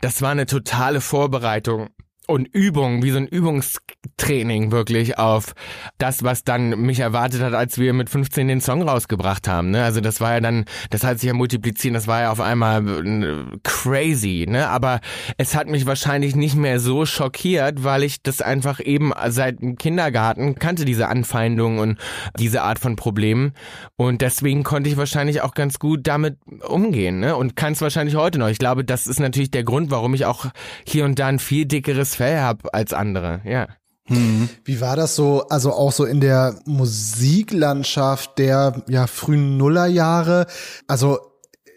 [0.00, 1.90] das war eine totale Vorbereitung
[2.30, 5.54] und Übung, wie so ein Übungstraining wirklich auf
[5.98, 9.72] das, was dann mich erwartet hat, als wir mit 15 den Song rausgebracht haben.
[9.72, 9.82] Ne?
[9.82, 12.86] Also das war ja dann, das hat sich ja multipliziert, das war ja auf einmal
[12.86, 14.46] äh, crazy.
[14.48, 14.68] Ne?
[14.68, 15.00] Aber
[15.38, 19.76] es hat mich wahrscheinlich nicht mehr so schockiert, weil ich das einfach eben seit dem
[19.76, 21.98] Kindergarten kannte, diese Anfeindungen und
[22.38, 23.54] diese Art von Problemen.
[23.96, 27.34] Und deswegen konnte ich wahrscheinlich auch ganz gut damit umgehen ne?
[27.34, 28.48] und kann es wahrscheinlich heute noch.
[28.48, 30.46] Ich glaube, das ist natürlich der Grund, warum ich auch
[30.86, 33.68] hier und da ein viel dickeres Fell habe als andere, ja.
[34.06, 34.50] Mhm.
[34.64, 40.46] Wie war das so, also auch so in der Musiklandschaft der ja, frühen Nullerjahre?
[40.86, 41.18] Also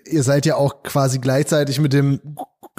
[0.06, 2.20] ihr seid ja auch quasi gleichzeitig mit dem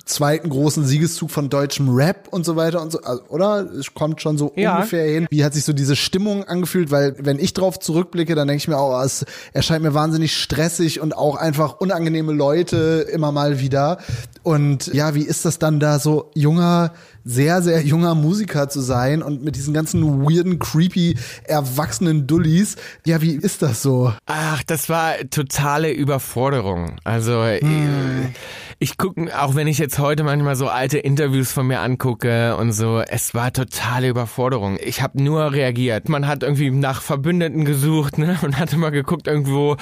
[0.05, 3.61] zweiten großen Siegeszug von deutschem Rap und so weiter und so, also, oder?
[3.73, 4.77] Es kommt schon so ja.
[4.77, 5.27] ungefähr hin.
[5.31, 6.91] Wie hat sich so diese Stimmung angefühlt?
[6.91, 11.01] Weil wenn ich drauf zurückblicke, dann denke ich mir auch, es erscheint mir wahnsinnig stressig
[11.01, 13.99] und auch einfach unangenehme Leute immer mal wieder.
[14.43, 16.93] Und ja, wie ist das dann da so junger
[17.25, 22.77] sehr, sehr junger Musiker zu sein und mit diesen ganzen weirden, creepy, erwachsenen Dullis.
[23.07, 24.13] Ja, wie ist das so?
[24.27, 26.97] Ach, das war totale Überforderung.
[27.05, 28.35] Also hm.
[28.79, 32.73] ich gucke, auch wenn ich jetzt heute manchmal so alte Interviews von mir angucke und
[32.73, 34.79] so, es war totale Überforderung.
[34.85, 36.09] Ich habe nur reagiert.
[36.09, 38.39] Man hat irgendwie nach Verbündeten gesucht ne?
[38.43, 39.77] und hat immer geguckt, irgendwo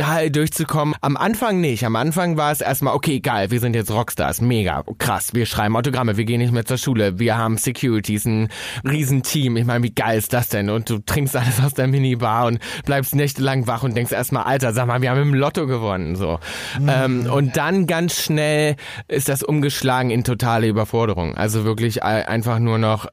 [0.00, 0.94] halt durchzukommen.
[1.02, 1.84] Am Anfang nicht.
[1.84, 5.76] Am Anfang war es erstmal, okay, geil, wir sind jetzt Rockstars, mega, krass, wir schreiben
[5.76, 8.48] Autogramme, wir gehen nicht mehr zur Schule, wir haben Securities, ein
[8.84, 9.56] Riesenteam.
[9.56, 10.70] Ich meine, wie geil ist das denn?
[10.70, 14.72] Und du trinkst alles aus der Minibar und bleibst nächtelang wach und denkst erstmal, Alter,
[14.72, 16.14] sag mal, wir haben im Lotto gewonnen.
[16.14, 16.38] So.
[16.78, 16.88] Mhm.
[16.88, 18.76] Ähm, und dann ganz schnell
[19.08, 21.34] ist das umgeschlagen in totale Überforderung.
[21.34, 23.08] Also wirklich einfach nur noch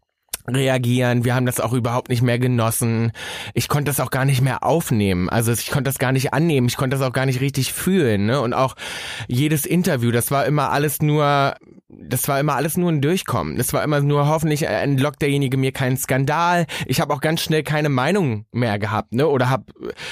[0.47, 1.23] reagieren.
[1.23, 3.11] Wir haben das auch überhaupt nicht mehr genossen.
[3.55, 5.29] Ich konnte das auch gar nicht mehr aufnehmen.
[5.29, 6.67] Also ich konnte das gar nicht annehmen.
[6.67, 8.27] Ich konnte das auch gar nicht richtig fühlen.
[8.27, 8.39] Ne?
[8.39, 8.75] Und auch
[9.27, 11.55] jedes Interview, das war immer alles nur
[11.99, 13.57] das war immer alles nur ein Durchkommen.
[13.57, 16.65] Das war immer nur hoffentlich entlockt derjenige mir keinen Skandal.
[16.87, 19.27] Ich habe auch ganz schnell keine Meinung mehr gehabt, ne?
[19.27, 19.71] Oder hab,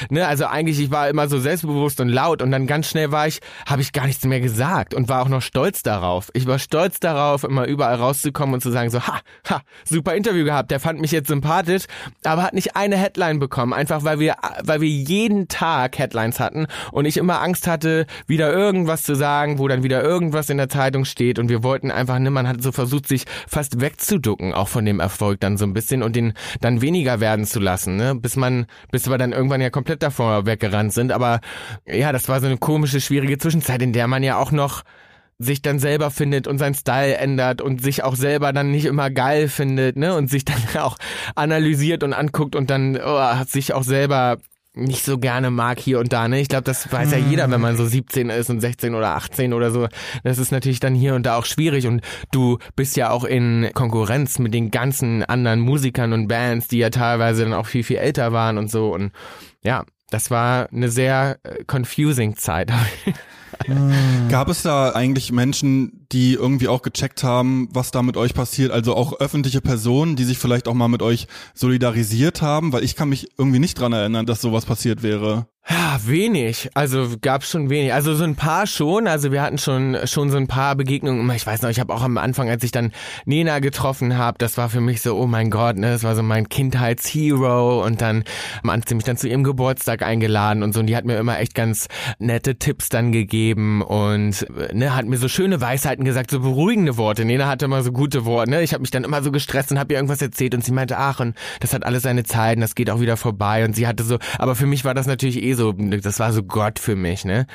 [0.10, 0.28] ne?
[0.28, 3.40] Also eigentlich ich war immer so selbstbewusst und laut und dann ganz schnell war ich,
[3.66, 6.30] habe ich gar nichts mehr gesagt und war auch noch stolz darauf.
[6.34, 9.20] Ich war stolz darauf, immer überall rauszukommen und zu sagen so, ha,
[9.50, 10.72] ha, super Interview gehabt.
[10.72, 11.86] Der fand mich jetzt sympathisch,
[12.24, 16.68] aber hat nicht eine Headline bekommen, einfach weil wir, weil wir jeden Tag Headlines hatten
[16.92, 20.70] und ich immer Angst hatte, wieder irgendwas zu sagen, wo dann wieder irgendwas in der
[20.70, 24.68] Zeitung steht und wir wollten einfach, ne, man hat so versucht, sich fast wegzuducken, auch
[24.68, 28.16] von dem Erfolg dann so ein bisschen und den dann weniger werden zu lassen, ne,
[28.16, 31.12] bis man, bis wir dann irgendwann ja komplett davor weggerannt sind.
[31.12, 31.40] Aber
[31.86, 34.84] ja, das war so eine komische, schwierige Zwischenzeit, in der man ja auch noch
[35.40, 39.10] sich dann selber findet und sein Style ändert und sich auch selber dann nicht immer
[39.10, 40.98] geil findet, ne, und sich dann auch
[41.36, 44.38] analysiert und anguckt und dann oh, sich auch selber
[44.74, 46.40] nicht so gerne mag hier und da, ne?
[46.40, 49.54] Ich glaube, das weiß ja jeder, wenn man so 17 ist und 16 oder 18
[49.54, 49.88] oder so.
[50.24, 52.02] Das ist natürlich dann hier und da auch schwierig und
[52.32, 56.90] du bist ja auch in Konkurrenz mit den ganzen anderen Musikern und Bands, die ja
[56.90, 59.12] teilweise dann auch viel, viel älter waren und so und
[59.62, 62.72] ja, das war eine sehr äh, confusing Zeit.
[64.30, 68.72] Gab es da eigentlich Menschen, die irgendwie auch gecheckt haben, was da mit euch passiert?
[68.72, 72.74] Also auch öffentliche Personen, die sich vielleicht auch mal mit euch solidarisiert haben?
[72.74, 75.48] Weil ich kann mich irgendwie nicht dran erinnern, dass sowas passiert wäre.
[75.70, 76.72] Ja, wenig.
[76.74, 77.94] Also gab's schon wenig.
[77.94, 79.08] Also so ein paar schon.
[79.08, 81.30] Also wir hatten schon schon so ein paar Begegnungen.
[81.36, 82.92] Ich weiß noch, ich habe auch am Anfang, als ich dann
[83.26, 86.24] Nena getroffen habe, das war für mich so, oh mein Gott, ne, das war so
[86.24, 87.86] mein Kindheitshero.
[87.86, 88.24] Und dann
[88.68, 90.80] hat sie mich dann zu ihrem Geburtstag eingeladen und so.
[90.80, 91.88] Und die hat mir immer echt ganz
[92.18, 97.26] nette Tipps dann gegeben und ne, hat mir so schöne Weisheiten gesagt, so beruhigende Worte.
[97.26, 98.52] Nena hatte immer so gute Worte.
[98.52, 98.62] Ne?
[98.62, 100.98] Ich habe mich dann immer so gestresst und habe ihr irgendwas erzählt und sie meinte,
[100.98, 103.66] ach, und das hat alles seine Zeit und das geht auch wieder vorbei.
[103.66, 106.44] Und sie hatte so, aber für mich war das natürlich eh so, das war so
[106.44, 107.48] Gott für mich, ne?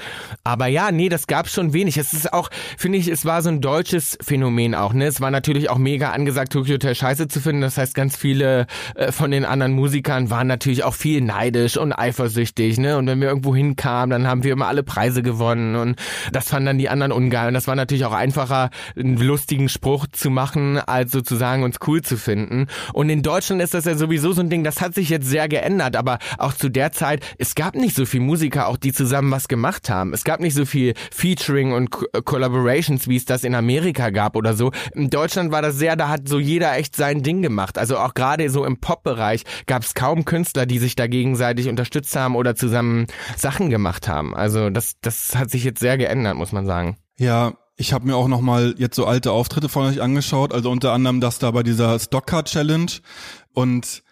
[0.45, 1.97] Aber ja, nee, das gab's schon wenig.
[1.97, 5.07] Es ist auch, finde ich, es war so ein deutsches Phänomen auch, ne?
[5.07, 7.63] Es war natürlich auch mega angesagt, Tokyo Hotel scheiße zu finden.
[7.63, 11.93] Das heißt, ganz viele äh, von den anderen Musikern waren natürlich auch viel neidisch und
[11.93, 12.97] eifersüchtig, ne?
[12.97, 15.97] Und wenn wir irgendwo hinkamen, dann haben wir immer alle Preise gewonnen und
[16.33, 17.49] das fanden dann die anderen ungeil.
[17.49, 22.03] Und das war natürlich auch einfacher, einen lustigen Spruch zu machen, als sozusagen uns cool
[22.03, 22.67] zu finden.
[22.93, 25.49] Und in Deutschland ist das ja sowieso so ein Ding, das hat sich jetzt sehr
[25.49, 29.31] geändert, aber auch zu der Zeit, es gab nicht so viel Musiker auch, die zusammen
[29.31, 30.13] was gemacht haben.
[30.13, 34.55] Es gab nicht so viel Featuring und Collaborations, wie es das in Amerika gab oder
[34.55, 34.73] so.
[34.95, 37.79] In Deutschland war das sehr, da hat so jeder echt sein Ding gemacht.
[37.79, 42.17] Also auch gerade so im Pop-Bereich gab es kaum Künstler, die sich da gegenseitig unterstützt
[42.17, 43.07] haben oder zusammen
[43.37, 44.35] Sachen gemacht haben.
[44.35, 46.97] Also das, das hat sich jetzt sehr geändert, muss man sagen.
[47.19, 50.71] Ja, ich habe mir auch noch mal jetzt so alte Auftritte von euch angeschaut, also
[50.71, 52.91] unter anderem das da bei dieser Stockcar Challenge
[53.53, 54.03] und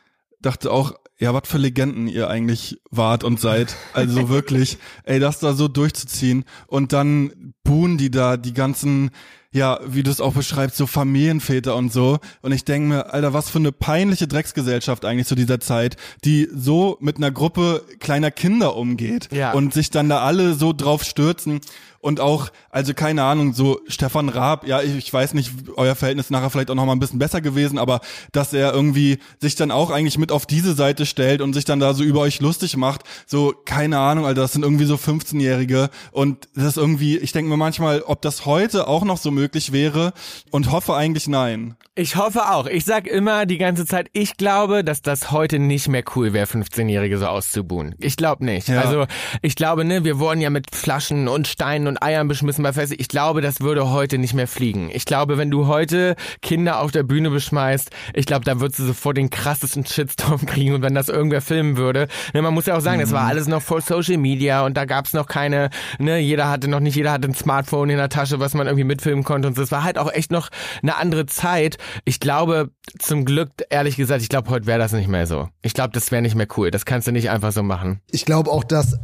[0.40, 3.76] dachte auch, ja, was für Legenden ihr eigentlich wart und seid.
[3.94, 9.10] Also wirklich, ey, das da so durchzuziehen und dann buhen die da die ganzen
[9.54, 12.18] ja, wie du es auch beschreibst, so Familienväter und so.
[12.42, 16.48] Und ich denke mir, Alter, was für eine peinliche Drecksgesellschaft eigentlich zu dieser Zeit, die
[16.52, 19.52] so mit einer Gruppe kleiner Kinder umgeht ja.
[19.52, 21.60] und sich dann da alle so drauf stürzen
[22.04, 26.28] und auch, also keine Ahnung, so Stefan Raab, ja, ich, ich weiß nicht, euer Verhältnis
[26.28, 28.00] nachher vielleicht auch noch mal ein bisschen besser gewesen, aber
[28.30, 31.80] dass er irgendwie sich dann auch eigentlich mit auf diese Seite stellt und sich dann
[31.80, 35.88] da so über euch lustig macht, so keine Ahnung, Alter, das sind irgendwie so 15-Jährige
[36.12, 39.72] und das ist irgendwie, ich denke mir manchmal, ob das heute auch noch so möglich
[39.72, 40.12] wäre
[40.50, 41.74] und hoffe eigentlich nein.
[41.96, 42.66] Ich hoffe auch.
[42.66, 46.46] Ich sag immer die ganze Zeit, ich glaube, dass das heute nicht mehr cool wäre,
[46.46, 47.94] 15-Jährige so auszubuhen.
[48.00, 48.68] Ich glaube nicht.
[48.68, 48.80] Ja.
[48.80, 49.06] Also
[49.42, 52.94] ich glaube, ne, wir wurden ja mit Flaschen und Steinen und Eiern beschmissen bei Feste.
[52.94, 54.90] Ich glaube, das würde heute nicht mehr fliegen.
[54.92, 58.84] Ich glaube, wenn du heute Kinder auf der Bühne beschmeißt, ich glaube, da würdest du
[58.84, 62.08] sofort den krassesten Shitstorm kriegen und wenn das irgendwer filmen würde.
[62.32, 64.84] Ne, man muss ja auch sagen, das war alles noch vor Social Media und da
[64.84, 68.40] gab's noch keine, ne, jeder hatte noch nicht, jeder hatte ein Smartphone in der Tasche,
[68.40, 69.62] was man irgendwie mitfilmen konnte und so.
[69.62, 70.48] es war halt auch echt noch
[70.82, 75.08] eine andere Zeit ich glaube, zum Glück, ehrlich gesagt, ich glaube, heute wäre das nicht
[75.08, 75.48] mehr so.
[75.62, 76.70] Ich glaube, das wäre nicht mehr cool.
[76.70, 78.00] Das kannst du nicht einfach so machen.
[78.10, 78.98] Ich glaube auch, dass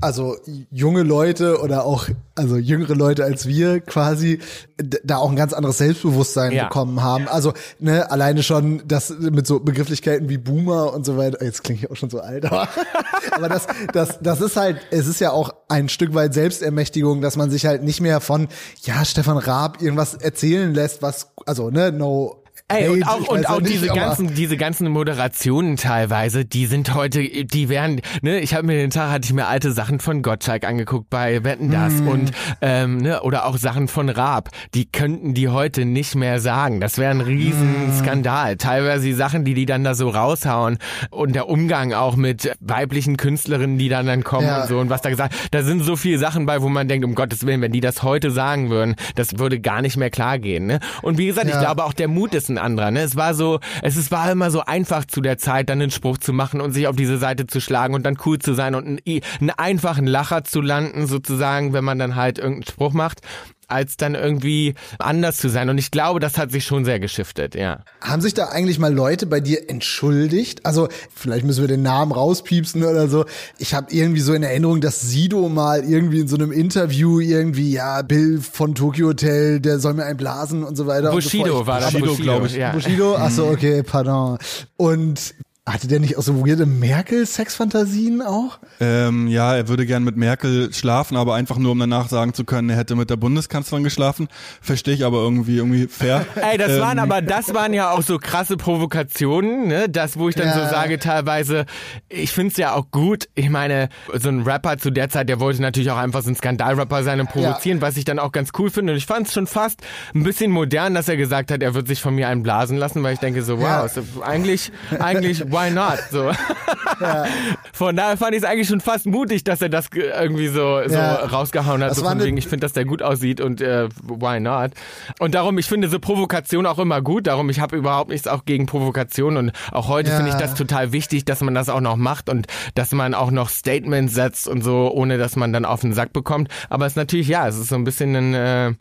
[0.00, 0.36] also
[0.70, 4.38] junge Leute oder auch also jüngere Leute als wir quasi
[4.76, 6.64] da auch ein ganz anderes Selbstbewusstsein Ja.
[6.64, 7.26] bekommen haben.
[7.26, 11.44] Also ne, alleine schon das mit so Begrifflichkeiten wie Boomer und so weiter.
[11.44, 12.68] Jetzt klinge ich auch schon so alt, aber,
[13.32, 17.36] aber das das das ist halt es ist ja auch ein Stück weit Selbstermächtigung, dass
[17.36, 18.46] man sich halt nicht mehr von
[18.82, 23.38] ja Stefan Raab irgendwas erzählen lässt, was also ne no Ey, und auch, ich und
[23.40, 28.40] weiß auch nicht, diese ganzen, diese ganzen Moderationen teilweise, die sind heute, die werden, ne,
[28.40, 31.70] ich habe mir den Tag, hatte ich mir alte Sachen von Gottschalk angeguckt bei Wetten
[31.70, 32.06] das Hm.
[32.08, 32.30] und,
[32.62, 36.80] ähm, ne, oder auch Sachen von Raab, die könnten die heute nicht mehr sagen.
[36.80, 37.26] Das wäre ein Hm.
[37.26, 38.56] Riesenskandal.
[38.56, 40.78] Teilweise die Sachen, die die dann da so raushauen
[41.10, 44.62] und der Umgang auch mit weiblichen Künstlerinnen, die dann dann kommen Ja.
[44.62, 47.04] und so und was da gesagt, da sind so viele Sachen bei, wo man denkt,
[47.04, 50.38] um Gottes Willen, wenn die das heute sagen würden, das würde gar nicht mehr klar
[50.38, 50.80] gehen, ne?
[51.02, 51.60] Und wie gesagt, ich Ja.
[51.60, 53.00] glaube auch der Mut ist ein anderer, ne?
[53.00, 56.18] Es war so, es ist, war immer so einfach zu der Zeit, dann einen Spruch
[56.18, 58.86] zu machen und sich auf diese Seite zu schlagen und dann cool zu sein und
[58.86, 59.00] einen,
[59.40, 63.20] einen einfachen Lacher zu landen, sozusagen, wenn man dann halt irgendeinen Spruch macht,
[63.68, 65.68] als dann irgendwie anders zu sein.
[65.68, 67.80] Und ich glaube, das hat sich schon sehr geschiftet, ja.
[68.00, 70.66] Haben sich da eigentlich mal Leute bei dir entschuldigt?
[70.66, 73.24] Also vielleicht müssen wir den Namen rauspiepsen oder so.
[73.58, 77.72] Ich habe irgendwie so in Erinnerung, dass Sido mal irgendwie in so einem Interview irgendwie,
[77.72, 81.08] ja, Bill von Tokyo Hotel, der soll mir einblasen und so weiter.
[81.08, 81.66] so Bushido fort.
[81.66, 81.92] war das.
[81.92, 82.54] Bushido, glaub ich.
[82.54, 82.72] Ja.
[82.72, 83.16] Bushido?
[83.16, 84.38] Ach so, okay, pardon.
[84.76, 85.34] Und
[85.66, 88.58] hatte der nicht auch so weirde Merkel-Sexfantasien auch?
[88.80, 92.44] Ähm, ja, er würde gern mit Merkel schlafen, aber einfach nur, um danach sagen zu
[92.44, 94.28] können, er hätte mit der Bundeskanzlerin geschlafen.
[94.60, 96.26] Verstehe ich aber irgendwie, irgendwie fair.
[96.34, 99.88] Ey, das waren Ähm, aber, das waren ja auch so krasse Provokationen, ne?
[99.88, 100.64] Das, wo ich dann Ja.
[100.64, 101.64] so sage, teilweise,
[102.10, 103.28] ich find's ja auch gut.
[103.34, 106.36] Ich meine, so ein Rapper zu der Zeit, der wollte natürlich auch einfach so ein
[106.36, 108.92] Skandalrapper sein und provozieren, was ich dann auch ganz cool finde.
[108.92, 109.80] Und ich fand's schon fast
[110.14, 113.02] ein bisschen modern, dass er gesagt hat, er wird sich von mir einen blasen lassen,
[113.02, 114.22] weil ich denke so, wow, Ja.
[114.22, 115.98] eigentlich, eigentlich, why not?
[116.10, 116.30] So.
[117.72, 120.80] Von daher fand ich es eigentlich schon fast mutig, dass er das ge- irgendwie so,
[120.86, 121.14] so Ja.
[121.26, 121.90] rausgehauen hat.
[121.90, 124.72] Das so von wegen, ich finde, dass der gut aussieht und äh, why not?
[125.18, 127.26] Und darum, ich finde so Provokation auch immer gut.
[127.26, 130.16] Darum, ich habe überhaupt nichts auch gegen Provokation und auch heute Ja.
[130.16, 133.30] finde ich das total wichtig, dass man das auch noch macht und dass man auch
[133.30, 136.48] noch Statements setzt und so, ohne dass man dann auf den Sack bekommt.
[136.70, 138.72] Aber es ist natürlich, ja, es ist so ein bisschen ein, äh,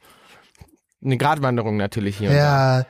[1.04, 2.30] eine Gratwanderung natürlich hier.
[2.30, 2.80] und da.
[2.80, 2.86] Ja,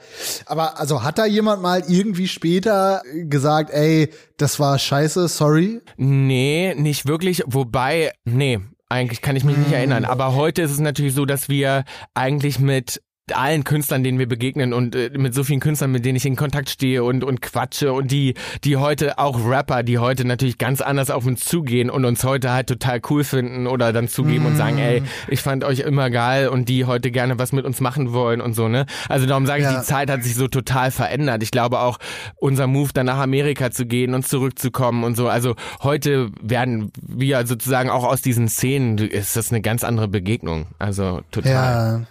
[0.45, 5.81] aber also hat da jemand mal irgendwie später gesagt, ey, das war scheiße, sorry?
[5.97, 7.43] Nee, nicht wirklich.
[7.45, 8.59] Wobei, nee,
[8.89, 10.05] eigentlich kann ich mich nicht erinnern.
[10.05, 11.83] Aber heute ist es natürlich so, dass wir
[12.13, 13.01] eigentlich mit
[13.33, 16.35] allen Künstlern, denen wir begegnen und äh, mit so vielen Künstlern, mit denen ich in
[16.35, 18.33] Kontakt stehe und und quatsche und die
[18.65, 22.51] die heute auch Rapper, die heute natürlich ganz anders auf uns zugehen und uns heute
[22.51, 26.49] halt total cool finden oder dann zugeben und sagen, ey, ich fand euch immer geil
[26.49, 28.85] und die heute gerne was mit uns machen wollen und so, ne?
[29.07, 29.79] Also darum sage ich, Ja.
[29.79, 31.43] die Zeit hat sich so total verändert.
[31.43, 31.99] Ich glaube auch
[32.35, 35.29] unser Move dann nach Amerika zu gehen und zurückzukommen und so.
[35.29, 40.67] Also heute werden wir sozusagen auch aus diesen Szenen ist das eine ganz andere Begegnung.
[40.77, 41.51] Also total.
[41.53, 42.01] Ja.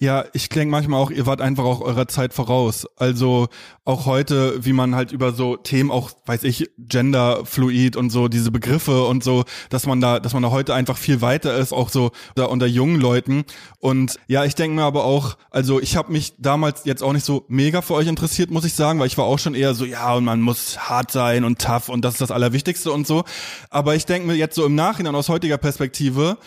[0.00, 2.86] Ja, ich denke manchmal auch, ihr wart einfach auch eurer Zeit voraus.
[2.96, 3.48] Also
[3.84, 8.50] auch heute, wie man halt über so Themen auch, weiß ich, Genderfluid und so, diese
[8.50, 11.90] Begriffe und so, dass man da, dass man da heute einfach viel weiter ist, auch
[11.90, 13.44] so da unter jungen Leuten.
[13.78, 17.26] Und ja, ich denke mir aber auch, also ich habe mich damals jetzt auch nicht
[17.26, 19.84] so mega für euch interessiert, muss ich sagen, weil ich war auch schon eher so,
[19.84, 23.24] ja, und man muss hart sein und tough und das ist das Allerwichtigste und so.
[23.70, 26.38] Aber ich denke mir jetzt so im Nachhinein aus heutiger Perspektive,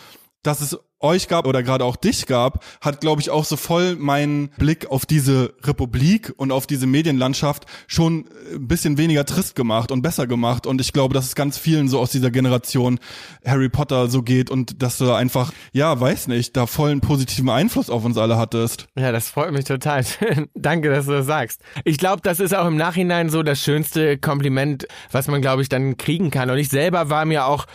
[0.42, 3.96] dass es euch gab oder gerade auch dich gab, hat, glaube ich, auch so voll
[3.96, 9.92] meinen Blick auf diese Republik und auf diese Medienlandschaft schon ein bisschen weniger trist gemacht
[9.92, 10.66] und besser gemacht.
[10.66, 12.98] Und ich glaube, dass es ganz vielen so aus dieser Generation
[13.46, 17.50] Harry Potter so geht und dass du da einfach, ja, weiß nicht, da vollen positiven
[17.50, 18.88] Einfluss auf uns alle hattest.
[18.96, 20.04] Ja, das freut mich total.
[20.54, 21.60] Danke, dass du das sagst.
[21.84, 25.68] Ich glaube, das ist auch im Nachhinein so das schönste Kompliment, was man, glaube ich,
[25.68, 26.50] dann kriegen kann.
[26.50, 27.66] Und ich selber war mir auch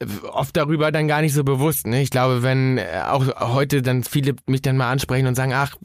[0.00, 1.86] äh, oft darüber dann gar nicht so bewusst.
[1.86, 2.02] Ne?
[2.02, 5.76] Ich glaube, wenn äh, auch heute dann viele mich dann mal ansprechen und sagen, ach,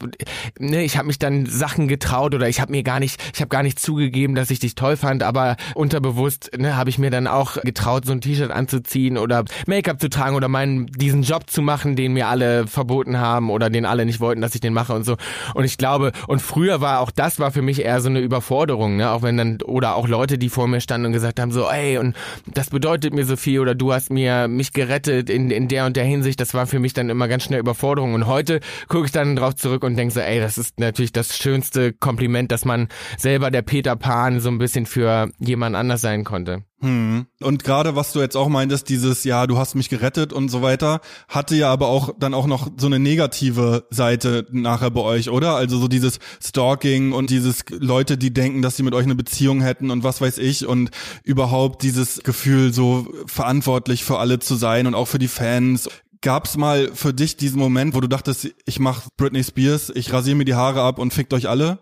[0.58, 3.48] ne, ich habe mich dann Sachen getraut oder ich habe mir gar nicht, ich habe
[3.48, 7.26] gar nicht zugegeben, dass ich dich toll fand, aber unterbewusst ne, habe ich mir dann
[7.26, 11.62] auch getraut, so ein T-Shirt anzuziehen oder Make-up zu tragen oder meinen diesen Job zu
[11.62, 14.92] machen, den mir alle verboten haben oder den alle nicht wollten, dass ich den mache
[14.92, 15.16] und so.
[15.54, 18.96] Und ich glaube, und früher war auch das war für mich eher so eine Überforderung,
[18.96, 19.10] ne?
[19.10, 21.98] Auch wenn dann oder auch Leute, die vor mir standen und gesagt haben, so, ey,
[21.98, 22.16] und
[22.46, 25.96] das bedeutet mir so viel oder du hast mir mich gerettet in, in der und
[25.96, 28.14] der Hinsicht, das war für mich dann immer ganz schnell Überforderung.
[28.14, 31.36] Und heute gucke ich dann drauf zurück und denke so, ey, das ist natürlich das
[31.36, 36.24] schönste Kompliment, dass man selber der Peter Pan so ein bisschen für jemand anders sein
[36.24, 36.64] konnte.
[36.80, 37.26] Hm.
[37.42, 40.62] Und gerade was du jetzt auch meintest, dieses, ja, du hast mich gerettet und so
[40.62, 45.28] weiter, hatte ja aber auch dann auch noch so eine negative Seite nachher bei euch,
[45.28, 45.56] oder?
[45.56, 49.60] Also so dieses Stalking und dieses Leute, die denken, dass sie mit euch eine Beziehung
[49.60, 50.90] hätten und was weiß ich und
[51.24, 55.88] überhaupt dieses Gefühl, so verantwortlich für alle zu sein und auch für die Fans.
[56.20, 60.36] Gab's mal für dich diesen Moment, wo du dachtest, ich mach Britney Spears, ich rasiere
[60.36, 61.78] mir die Haare ab und fickt euch alle?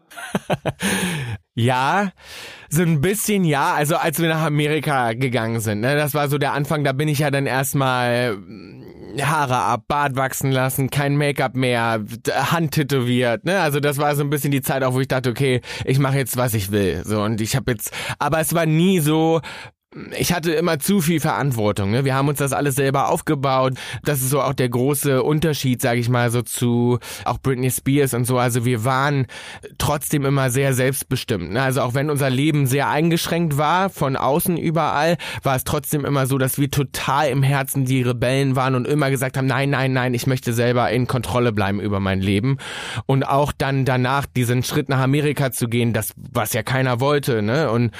[1.59, 2.13] Ja,
[2.69, 3.73] so ein bisschen ja.
[3.73, 6.85] Also als wir nach Amerika gegangen sind, ne, das war so der Anfang.
[6.85, 8.37] Da bin ich ja dann erstmal
[9.19, 13.61] Haare ab, Bart wachsen lassen, kein Make-up mehr, Hand tätowiert, ne?
[13.61, 16.19] Also das war so ein bisschen die Zeit auch, wo ich dachte, okay, ich mache
[16.19, 17.03] jetzt, was ich will.
[17.07, 19.41] So und ich habe jetzt, aber es war nie so,
[20.19, 21.91] ich hatte immer zu viel Verantwortung.
[21.91, 22.05] Ne?
[22.05, 23.75] Wir haben uns das alles selber aufgebaut.
[24.05, 28.15] Das ist so auch der große Unterschied, sage ich mal, so zu auch Britney Spears
[28.15, 28.39] und so.
[28.39, 29.27] Also wir waren
[29.79, 31.53] trotzdem immer sehr selbstbestimmt.
[31.53, 31.63] Ne?
[31.63, 36.27] Also auch wenn unser Leben sehr eingeschränkt war von außen überall, war es trotzdem immer
[36.27, 39.93] so, dass wir total im Herzen die Rebellen waren und immer gesagt haben, nein, nein,
[39.93, 42.59] nein, ich möchte selber in Kontrolle bleiben über mein Leben.
[43.07, 47.43] Und auch dann danach diesen Schritt nach Amerika zu gehen, das was ja keiner wollte.
[47.43, 47.71] Ne?
[47.71, 47.93] Und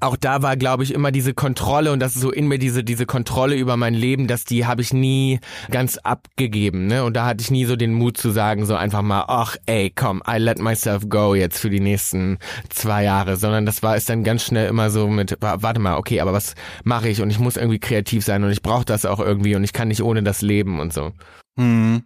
[0.00, 2.84] auch da war, glaube ich, immer diese Kontrolle und das ist so in mir diese
[2.84, 7.04] diese Kontrolle über mein Leben, dass die habe ich nie ganz abgegeben, ne?
[7.04, 9.92] Und da hatte ich nie so den Mut zu sagen, so einfach mal, ach, ey,
[9.94, 12.38] komm, I let myself go jetzt für die nächsten
[12.68, 16.20] zwei Jahre, sondern das war ist dann ganz schnell immer so mit, warte mal, okay,
[16.20, 19.20] aber was mache ich und ich muss irgendwie kreativ sein und ich brauche das auch
[19.20, 21.12] irgendwie und ich kann nicht ohne das leben und so.
[21.60, 22.04] Hm.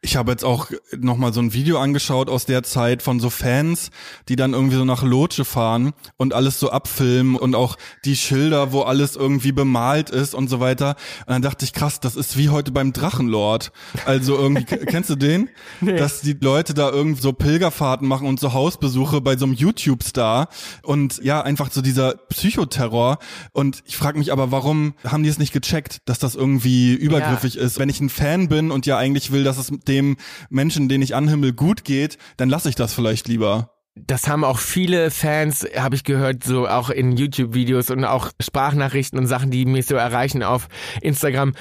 [0.00, 3.30] Ich habe jetzt auch noch mal so ein Video angeschaut aus der Zeit von so
[3.30, 3.90] Fans,
[4.28, 8.72] die dann irgendwie so nach Lotsche fahren und alles so abfilmen und auch die Schilder,
[8.72, 10.96] wo alles irgendwie bemalt ist und so weiter.
[11.26, 13.72] Und dann dachte ich, krass, das ist wie heute beim Drachenlord.
[14.04, 15.48] Also irgendwie, kennst du den?
[15.80, 15.96] Nee.
[15.96, 20.48] Dass die Leute da irgendwie so Pilgerfahrten machen und so Hausbesuche bei so einem YouTube-Star
[20.82, 23.18] und ja, einfach so dieser Psychoterror.
[23.52, 27.54] Und ich frage mich aber, warum haben die es nicht gecheckt, dass das irgendwie übergriffig
[27.54, 27.62] ja.
[27.62, 27.78] ist?
[27.78, 30.16] Wenn ich ein Fan bin und ja eigentlich will, dass es dem
[30.50, 33.71] Menschen, den ich anhimmel, gut geht, dann lasse ich das vielleicht lieber.
[33.94, 39.18] Das haben auch viele Fans, habe ich gehört, so auch in YouTube-Videos und auch Sprachnachrichten
[39.18, 40.68] und Sachen, die mich so erreichen auf
[41.02, 41.52] Instagram,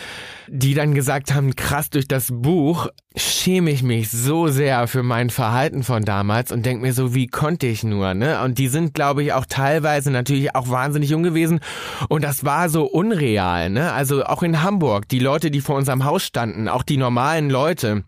[0.47, 5.29] die dann gesagt haben, krass, durch das Buch schäme ich mich so sehr für mein
[5.29, 8.41] Verhalten von damals und denke mir so, wie konnte ich nur, ne?
[8.41, 11.59] Und die sind, glaube ich, auch teilweise natürlich auch wahnsinnig jung gewesen
[12.07, 13.91] und das war so unreal, ne?
[13.91, 18.05] Also auch in Hamburg, die Leute, die vor unserem Haus standen, auch die normalen Leute,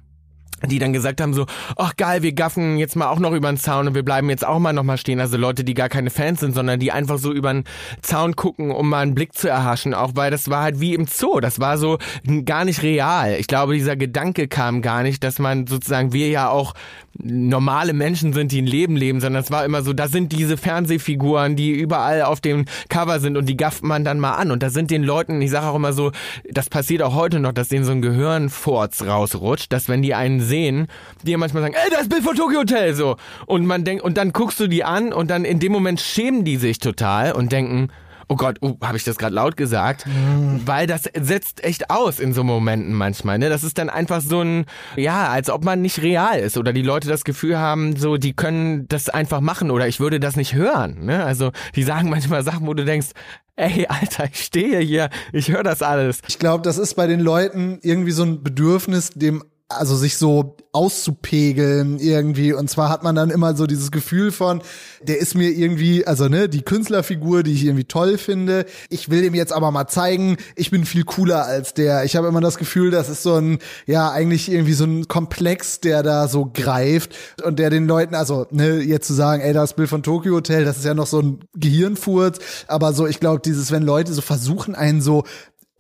[0.68, 1.46] die dann gesagt haben so,
[1.76, 4.46] ach geil, wir gaffen jetzt mal auch noch über den Zaun und wir bleiben jetzt
[4.46, 5.20] auch mal noch mal stehen.
[5.20, 7.64] Also Leute, die gar keine Fans sind, sondern die einfach so über den
[8.02, 9.94] Zaun gucken, um mal einen Blick zu erhaschen.
[9.94, 11.40] Auch weil das war halt wie im Zoo.
[11.40, 11.98] Das war so
[12.46, 13.36] gar nicht real.
[13.40, 16.74] Ich glaube, dieser Gedanke kam gar nicht, dass man sozusagen, wir ja auch
[17.22, 20.58] normale Menschen sind, die ein Leben leben, sondern es war immer so, da sind diese
[20.58, 24.52] Fernsehfiguren, die überall auf dem Cover sind und die gafft man dann mal an.
[24.52, 26.12] Und da sind den Leuten, ich sage auch immer so,
[26.50, 30.42] das passiert auch heute noch, dass denen so ein Gehirnfurz rausrutscht, dass wenn die einen
[30.54, 30.88] sehen,
[31.24, 33.16] die manchmal sagen, ey, das Bild von Tokyo Hotel, so.
[33.48, 36.44] Und man denkt, und dann guckst du die an und dann in dem Moment schämen
[36.44, 37.90] die sich total und denken,
[38.28, 40.06] oh Gott, oh, habe ich das gerade laut gesagt?
[40.06, 40.62] Mhm.
[40.66, 43.40] Weil das setzt echt aus in so Momenten manchmal.
[43.40, 43.50] Ne?
[43.50, 46.82] Das ist dann einfach so ein, ja, als ob man nicht real ist oder die
[46.84, 50.54] Leute das Gefühl haben, so, die können das einfach machen oder ich würde das nicht
[50.54, 51.06] hören.
[51.06, 51.24] Ne?
[51.24, 53.10] Also die sagen manchmal Sachen, wo du denkst,
[53.56, 56.22] ey, Alter, ich stehe hier, ich höre das alles.
[56.28, 60.58] Ich glaube, das ist bei den Leuten irgendwie so ein Bedürfnis, dem also sich so
[60.72, 62.54] auszupegeln irgendwie.
[62.54, 64.62] Und zwar hat man dann immer so dieses Gefühl von,
[65.02, 68.66] der ist mir irgendwie, also ne, die Künstlerfigur, die ich irgendwie toll finde.
[68.90, 72.04] Ich will dem jetzt aber mal zeigen, ich bin viel cooler als der.
[72.06, 75.80] Ich habe immer das Gefühl, das ist so ein, ja, eigentlich irgendwie so ein Komplex,
[75.80, 79.76] der da so greift und der den Leuten, also ne, jetzt zu sagen, ey, das
[79.76, 83.42] Bild von Tokyo Hotel, das ist ja noch so ein Gehirnfurz, aber so, ich glaube,
[83.44, 85.24] dieses, wenn Leute so versuchen, einen so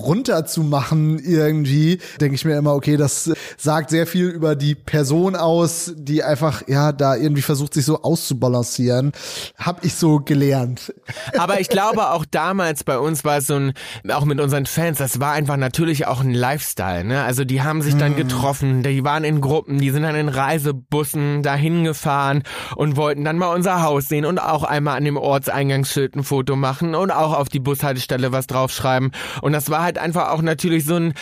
[0.04, 5.94] runterzumachen irgendwie, denke ich mir immer, okay, das sagt sehr viel über die Person aus,
[5.96, 9.12] die einfach, ja, da irgendwie versucht, sich so auszubalancieren.
[9.58, 10.94] Hab ich so gelernt.
[11.38, 13.74] Aber ich glaube auch damals bei uns war es so ein,
[14.10, 17.24] auch mit unseren Fans, das war einfach natürlich auch ein Lifestyle, ne?
[17.24, 18.28] Also die haben sich dann hm.
[18.28, 22.44] getroffen, die waren in Gruppen, die sind dann in Reisebussen dahin gefahren
[22.76, 26.56] und wollten dann mal unser Haus sehen und auch einmal an dem Ortseingangsschild ein Foto
[26.56, 29.12] machen und auch auf die Bushaltestelle was draufschreiben.
[29.42, 31.14] Und das war halt einfach auch natürlich so ein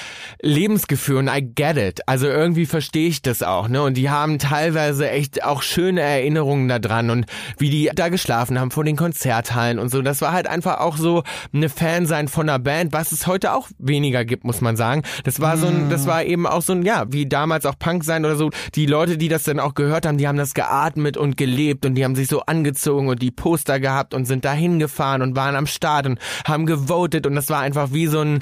[0.42, 2.02] Lebensgefühl und I get it.
[2.08, 3.82] Also irgendwie verstehe ich das auch, ne?
[3.84, 7.26] Und die haben teilweise echt auch schöne Erinnerungen da dran und
[7.58, 10.02] wie die da geschlafen haben vor den Konzerthallen und so.
[10.02, 13.54] Das war halt einfach auch so eine Fan sein von einer Band, was es heute
[13.54, 15.04] auch weniger gibt, muss man sagen.
[15.24, 18.04] Das war so ein, das war eben auch so ein, ja, wie damals auch Punk
[18.04, 18.50] sein oder so.
[18.76, 21.96] Die Leute, die das dann auch gehört haben, die haben das geatmet und gelebt und
[21.96, 25.56] die haben sich so angezogen und die Poster gehabt und sind dahin gefahren und waren
[25.56, 28.40] am Start und haben gewotet und das war einfach wie so ein,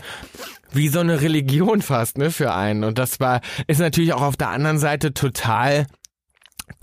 [0.72, 2.84] wie so eine Religion fast, ne, für einen.
[2.84, 5.88] Und das war, ist natürlich auch auf der anderen Seite total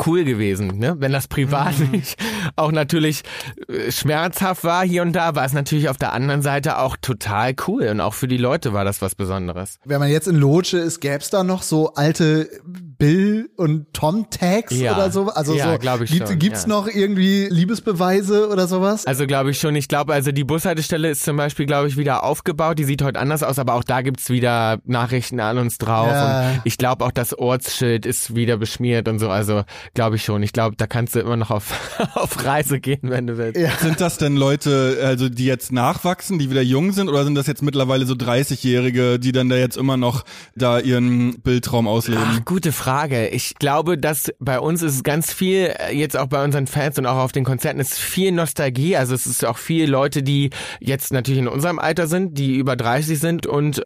[0.05, 0.97] cool gewesen, ne?
[0.99, 1.93] Wenn das privat mhm.
[1.93, 2.19] nicht
[2.57, 3.23] auch natürlich
[3.69, 7.55] äh, schmerzhaft war hier und da, war es natürlich auf der anderen Seite auch total
[7.67, 9.79] cool und auch für die Leute war das was Besonderes.
[9.85, 12.51] Wenn man jetzt in Loge ist, gäbe es da noch so alte
[12.99, 14.95] Bill und Tom Tags Ja.
[14.95, 15.29] oder so?
[15.29, 16.69] Also Ja, so glaub ich gibt, schon, gibt's ja.
[16.69, 19.07] noch irgendwie Liebesbeweise oder sowas?
[19.07, 19.77] Also glaube ich schon.
[19.77, 22.79] Ich glaube, also die Bushaltestelle ist zum Beispiel, glaube ich, wieder aufgebaut.
[22.79, 26.09] Die sieht heute anders aus, aber auch da gibt's wieder Nachrichten an uns drauf.
[26.09, 26.51] Ja.
[26.51, 29.29] Und ich glaube auch, das Ortsschild ist wieder beschmiert und so.
[29.29, 30.43] Also glaube ich schon.
[30.43, 31.73] Ich glaube, da kannst du immer noch auf,
[32.15, 33.61] auf Reise gehen, wenn du willst.
[33.61, 33.71] Ja.
[33.81, 37.47] Sind das denn Leute, also die jetzt nachwachsen, die wieder jung sind, oder sind das
[37.47, 40.25] jetzt mittlerweile so 30-Jährige, die dann da jetzt immer noch
[40.55, 42.23] da ihren Bildtraum ausleben?
[42.25, 42.86] Ach, gute Frage.
[43.33, 47.07] Ich glaube, dass bei uns ist ganz viel, äh, jetzt auch bei unseren Fans und
[47.07, 48.97] auch auf den Konzerten, ist viel Nostalgie.
[48.97, 52.77] Also es ist auch viel Leute, die jetzt natürlich in unserem Alter sind, die über
[52.77, 53.83] 30 sind und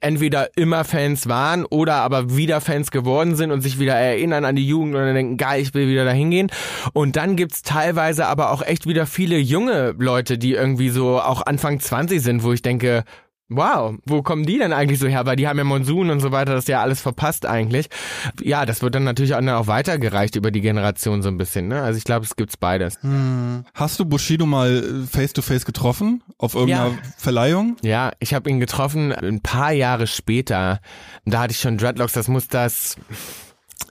[0.00, 4.56] entweder immer Fans waren oder aber wieder Fans geworden sind und sich wieder erinnern an
[4.56, 6.50] die Jugend und dann denken, geil, ich will wieder dahin gehen.
[6.92, 11.42] Und dann gibt's teilweise aber auch echt wieder viele junge Leute, die irgendwie so auch
[11.46, 13.04] Anfang 20 sind, wo ich denke,
[13.48, 15.24] Wow, wo kommen die denn eigentlich so her?
[15.24, 17.88] Weil die haben ja Monsun und so weiter, das ist ja alles verpasst eigentlich.
[18.42, 21.68] Ja, das wird dann natürlich auch, auch weitergereicht über die Generation so ein bisschen.
[21.68, 21.80] Ne?
[21.80, 22.98] Also ich glaube, es gibt's beides.
[23.74, 26.98] Hast du Bushido mal face to face getroffen auf irgendeiner Ja.
[27.18, 27.76] Verleihung?
[27.82, 30.80] Ja, ich habe ihn getroffen ein paar Jahre später.
[31.24, 32.96] Da hatte ich schon Dreadlocks, das muss das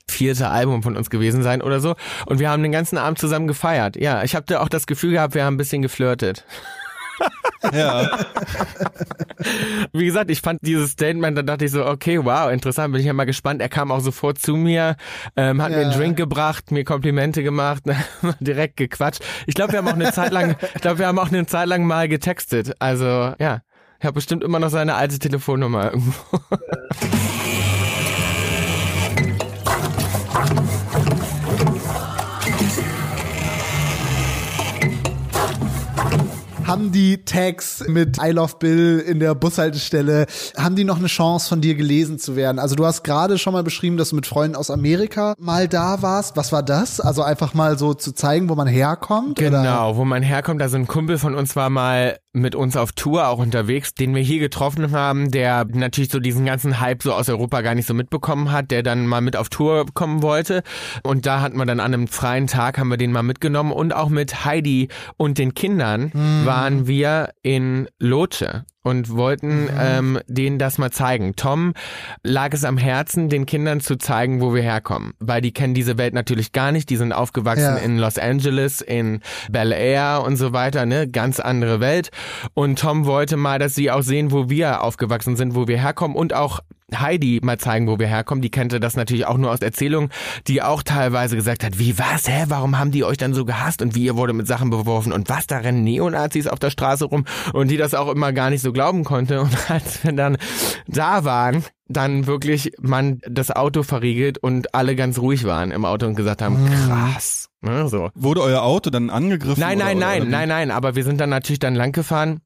[0.09, 1.95] vierte Album von uns gewesen sein oder so.
[2.25, 3.95] Und wir haben den ganzen Abend zusammen gefeiert.
[3.95, 6.45] Ja, ich habe da auch das Gefühl gehabt, wir haben ein bisschen geflirtet.
[7.73, 8.19] Ja.
[9.93, 13.07] Wie gesagt, ich fand dieses Statement, da dachte ich so, okay, wow, interessant, bin ich
[13.07, 13.61] ja mal gespannt.
[13.61, 14.95] Er kam auch sofort zu mir,
[15.35, 15.97] ähm, hat mir einen Ja.
[15.97, 17.83] Drink gebracht, mir Komplimente gemacht,
[18.39, 19.23] direkt gequatscht.
[19.47, 21.67] Ich glaube, wir haben auch eine Zeit lang, ich glaube, wir haben auch eine Zeit
[21.67, 22.73] lang mal getextet.
[22.79, 23.61] Also, ja.
[23.97, 26.39] Ich habe bestimmt immer noch seine alte Telefonnummer irgendwo.
[36.75, 40.25] Haben die Tags mit I Love Bill in der Bushaltestelle,
[40.57, 42.59] haben die noch eine Chance von dir gelesen zu werden?
[42.59, 46.01] Also du hast gerade schon mal beschrieben, dass du mit Freunden aus Amerika mal da
[46.01, 46.35] warst.
[46.35, 46.99] Was war das?
[46.99, 49.39] Also einfach mal so zu zeigen, wo man herkommt?
[49.39, 49.61] Oder?
[49.61, 50.61] Genau, wo man herkommt.
[50.61, 54.21] Also ein Kumpel von uns war mal mit uns auf Tour auch unterwegs, den wir
[54.21, 57.93] hier getroffen haben, der natürlich so diesen ganzen Hype so aus Europa gar nicht so
[57.93, 60.61] mitbekommen hat, der dann mal mit auf Tour kommen wollte.
[61.03, 63.71] Und da hat man dann an einem freien Tag haben wir den mal mitgenommen.
[63.71, 66.11] Und auch mit Heidi und den Kindern
[66.45, 71.35] waren wir in Loche und wollten ähm, denen das mal zeigen.
[71.35, 71.73] Tom
[72.23, 75.97] lag es am Herzen, den Kindern zu zeigen, wo wir herkommen, weil die kennen diese
[75.97, 76.89] Welt natürlich gar nicht.
[76.91, 77.75] Die sind aufgewachsen Ja.
[77.77, 82.11] in Los Angeles, in Bel Air und so weiter, ne, ganz andere Welt.
[82.53, 86.15] Und Tom wollte mal, dass sie auch sehen, wo wir aufgewachsen sind, wo wir herkommen
[86.15, 86.59] und auch
[86.93, 88.41] Heidi mal zeigen, wo wir herkommen.
[88.41, 90.11] Die kannte das natürlich auch nur aus Erzählungen,
[90.47, 93.81] die auch teilweise gesagt hat, wie was, hä, warum haben die euch dann so gehasst
[93.81, 97.05] und wie ihr wurde mit Sachen beworfen und was, da rennen Neonazis auf der Straße
[97.05, 99.41] rum und die das auch immer gar nicht so glauben konnte.
[99.41, 100.37] Und als wir dann
[100.87, 106.05] da waren, dann wirklich man das Auto verriegelt und alle ganz ruhig waren im Auto
[106.05, 107.49] und gesagt haben, krass.
[107.61, 108.09] Ne, so.
[108.13, 109.59] Wurde euer Auto dann angegriffen?
[109.59, 112.41] Nein, nein, oder, nein, oder nein, nein, aber wir sind dann natürlich dann lang gefahren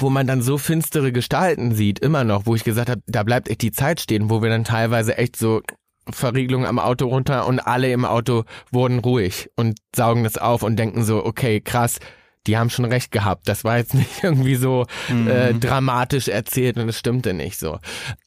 [0.00, 3.48] wo man dann so finstere Gestalten sieht, immer noch, wo ich gesagt habe, da bleibt
[3.48, 5.62] echt die Zeit stehen, wo wir dann teilweise echt so
[6.08, 10.76] Verriegelung am Auto runter und alle im Auto wurden ruhig und saugen das auf und
[10.76, 11.98] denken so, okay, krass,
[12.46, 13.48] die haben schon recht gehabt.
[13.48, 14.86] Das war jetzt nicht irgendwie so
[15.26, 17.78] äh, dramatisch erzählt und es stimmte nicht so.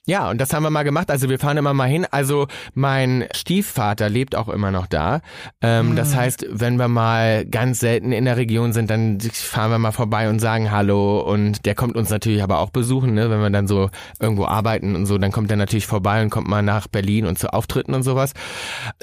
[0.10, 1.12] Ja, und das haben wir mal gemacht.
[1.12, 2.08] Also wir fahren immer mal hin.
[2.10, 5.22] Also mein Stiefvater lebt auch immer noch da.
[5.62, 9.78] Ähm, Das heißt, wenn wir mal ganz selten in der Region sind, dann fahren wir
[9.78, 11.20] mal vorbei und sagen Hallo.
[11.20, 13.30] Und der kommt uns natürlich aber auch besuchen, ne?
[13.30, 16.48] wenn wir dann so irgendwo arbeiten und so, dann kommt er natürlich vorbei und kommt
[16.48, 18.34] mal nach Berlin und zu Auftritten und sowas.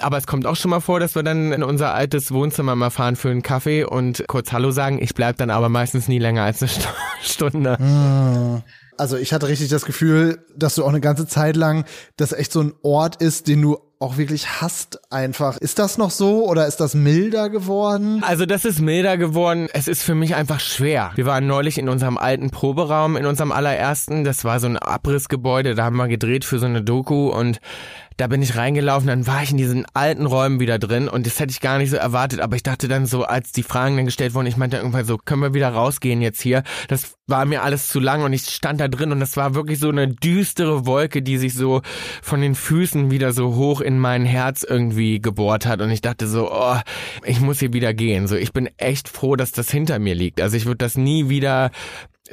[0.01, 2.91] Aber es kommt auch schon mal vor, dass wir dann in unser altes Wohnzimmer mal
[2.91, 5.01] fahren für einen Kaffee und kurz Hallo sagen.
[5.01, 6.89] Ich bleib dann aber meistens nie länger als eine Stu-
[7.23, 8.63] Stunde.
[8.99, 11.85] Also ich hatte richtig das Gefühl, dass du auch eine ganze Zeit lang,
[12.17, 15.57] das echt so ein Ort ist, den du auch wirklich hasst einfach.
[15.57, 18.23] Ist das noch so oder ist das milder geworden?
[18.23, 19.69] Also das ist milder geworden.
[19.73, 21.13] Es ist für mich einfach schwer.
[21.15, 24.25] Wir waren neulich in unserem alten Proberaum, in unserem allerersten.
[24.25, 25.75] Das war so ein Abrissgebäude.
[25.75, 27.59] Da haben wir gedreht für so eine Doku und
[28.17, 31.39] da bin ich reingelaufen, dann war ich in diesen alten Räumen wieder drin und das
[31.39, 34.07] hätte ich gar nicht so erwartet, aber ich dachte dann so, als die Fragen dann
[34.07, 36.63] gestellt wurden, ich meinte irgendwann so, können wir wieder rausgehen jetzt hier?
[36.89, 39.79] Das war mir alles zu lang und ich stand da drin und das war wirklich
[39.79, 41.83] so eine düstere Wolke, die sich so
[42.23, 46.27] von den Füßen wieder so hoch in mein Herz irgendwie gebohrt hat und ich dachte
[46.27, 46.77] so, oh,
[47.25, 48.29] ich muss hier wieder gehen.
[48.29, 50.41] So, ich bin echt froh, dass das hinter mir liegt.
[50.41, 51.71] Also ich würde das nie wieder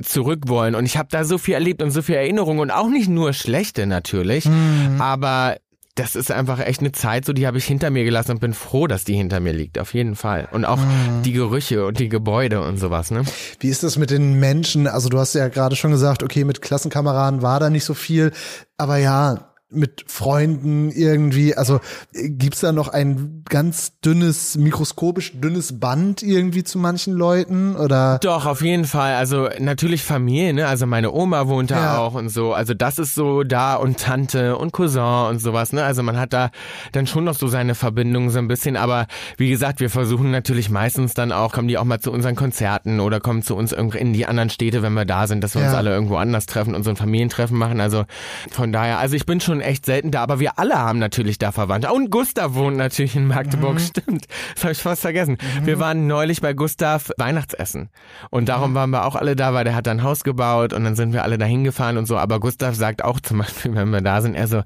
[0.01, 2.89] zurück wollen und ich habe da so viel erlebt und so viel Erinnerungen und auch
[2.89, 4.49] nicht nur schlechte natürlich,
[4.97, 5.57] aber
[5.95, 8.53] das ist einfach echt eine Zeit, so die habe ich hinter mir gelassen und bin
[8.53, 10.47] froh, dass die hinter mir liegt, auf jeden Fall.
[10.51, 10.79] Und auch
[11.23, 13.23] die Gerüche und die Gebäude und sowas, ne?
[13.59, 14.87] Wie ist das mit den Menschen?
[14.87, 18.31] Also du hast ja gerade schon gesagt, okay, mit Klassenkameraden war da nicht so viel,
[18.77, 21.55] aber ja, mit Freunden irgendwie?
[21.55, 21.79] Also
[22.13, 28.19] gibt's da noch ein ganz dünnes, mikroskopisch dünnes Band irgendwie zu manchen Leuten oder?
[28.21, 29.15] Doch, auf jeden Fall.
[29.15, 30.67] Also natürlich Familie, ne?
[30.67, 31.97] Also meine Oma wohnt da Ja.
[31.97, 32.53] auch und so.
[32.53, 35.83] Also das ist so da und Tante und Cousin und sowas, ne?
[35.83, 36.51] Also man hat da
[36.91, 38.77] dann schon noch so seine Verbindung so ein bisschen.
[38.77, 39.07] Aber
[39.37, 42.99] wie gesagt, wir versuchen natürlich meistens dann auch, kommen die auch mal zu unseren Konzerten
[42.99, 45.61] oder kommen zu uns irgendwie in die anderen Städte, wenn wir da sind, dass wir
[45.61, 45.77] uns Ja.
[45.77, 47.79] alle irgendwo anders treffen und so ein Familientreffen machen.
[47.81, 48.05] Also
[48.51, 51.51] von daher, also ich bin schon echt selten da, aber wir alle haben natürlich da
[51.51, 51.91] Verwandte.
[51.91, 54.27] Und Gustav wohnt natürlich in Magdeburg, stimmt.
[54.55, 55.37] Das habe ich fast vergessen.
[55.63, 57.89] Wir waren neulich bei Gustav Weihnachtsessen.
[58.29, 60.95] Und darum waren wir auch alle da, weil der hat ein Haus gebaut und dann
[60.95, 62.17] sind wir alle da hingefahren und so.
[62.17, 64.63] Aber Gustav sagt auch zum Beispiel, wenn wir da sind, er so,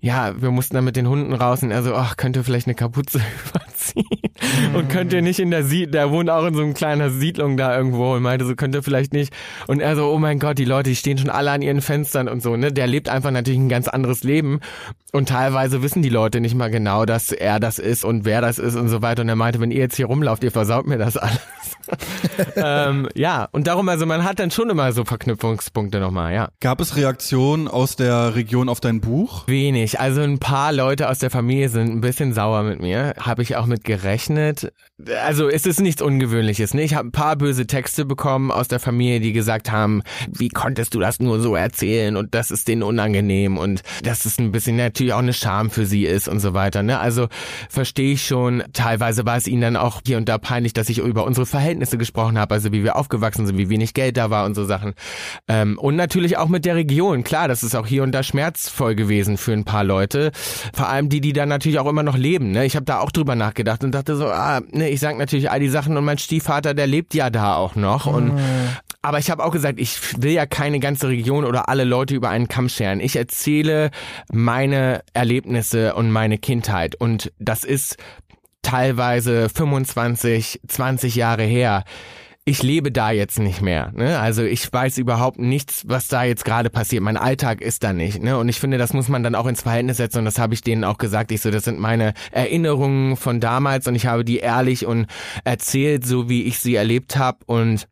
[0.00, 2.66] ja, wir mussten da mit den Hunden raus und er so, ach, könnt ihr vielleicht
[2.66, 3.20] eine Kapuze
[3.94, 4.74] überziehen?
[4.74, 7.56] Und könnt ihr nicht in der Siedlung, der wohnt auch in so einer kleinen Siedlung
[7.56, 9.32] da irgendwo und meinte so, könnt ihr vielleicht nicht.
[9.66, 12.28] Und er so, oh mein Gott, die Leute, die stehen schon alle an ihren Fenstern
[12.28, 12.72] und so, ne?
[12.72, 14.60] Der lebt einfach natürlich ein ganz anderes Leben.
[15.12, 18.58] Und teilweise wissen die Leute nicht mal genau, dass er das ist und wer das
[18.58, 19.22] ist und so weiter.
[19.22, 21.40] Und er meinte, wenn ihr jetzt hier rumlauft, ihr versaut mir das alles.
[22.56, 26.48] ähm, ja, und darum, also man hat dann schon immer so Verknüpfungspunkte nochmal, ja.
[26.60, 29.48] Gab es Reaktionen aus der Region auf dein Buch?
[29.48, 29.98] Wenig.
[29.98, 33.14] Also ein paar Leute aus der Familie sind ein bisschen sauer mit mir.
[33.18, 34.72] Habe ich auch mit gerechnet.
[35.24, 36.74] Also es ist nichts Ungewöhnliches.
[36.74, 36.82] Ne?
[36.82, 40.94] Ich habe ein paar böse Texte bekommen aus der Familie, die gesagt haben, wie konntest
[40.94, 44.76] du das nur so erzählen und das ist denen unangenehm und dass es ein bisschen
[44.76, 46.82] natürlich auch eine Scham für sie ist und so weiter.
[46.82, 46.98] Ne?
[46.98, 47.28] Also
[47.68, 48.62] verstehe ich schon.
[48.72, 51.98] Teilweise war es ihnen dann auch hier und da peinlich, dass ich über unsere Verhältnisse
[51.98, 54.94] gesprochen habe, also wie wir aufgewachsen sind, wie wenig Geld da war und so Sachen.
[55.48, 57.24] Ähm, und natürlich auch mit der Region.
[57.24, 60.32] Klar, das ist auch hier und da schmerzvoll gewesen für ein paar Leute.
[60.74, 62.50] Vor allem die, die da natürlich auch immer noch leben.
[62.50, 62.64] Ne?
[62.64, 65.60] Ich habe da auch drüber nachgedacht und dachte so, ah, ne, ich sag natürlich all
[65.60, 68.06] die Sachen und mein Stiefvater, der lebt ja da auch noch.
[68.06, 68.38] Und
[69.02, 72.28] aber ich habe auch gesagt, ich will ja keine ganze Region oder alle Leute über
[72.28, 73.00] einen Kamm scheren.
[73.00, 73.90] Ich erzähle
[74.30, 76.96] meine Erlebnisse und meine Kindheit.
[76.96, 77.96] Und das ist
[78.62, 81.84] teilweise 25, 20 Jahre her.
[82.46, 83.92] Ich lebe da jetzt nicht mehr.
[83.94, 84.18] Ne?
[84.18, 87.02] Also ich weiß überhaupt nichts, was da jetzt gerade passiert.
[87.02, 88.22] Mein Alltag ist da nicht.
[88.22, 88.38] Ne?
[88.38, 90.18] Und ich finde, das muss man dann auch ins Verhältnis setzen.
[90.18, 91.32] Und das habe ich denen auch gesagt.
[91.32, 95.06] Ich so, das sind meine Erinnerungen von damals und ich habe die ehrlich und
[95.44, 97.38] erzählt, so wie ich sie erlebt habe.
[97.46, 97.86] Und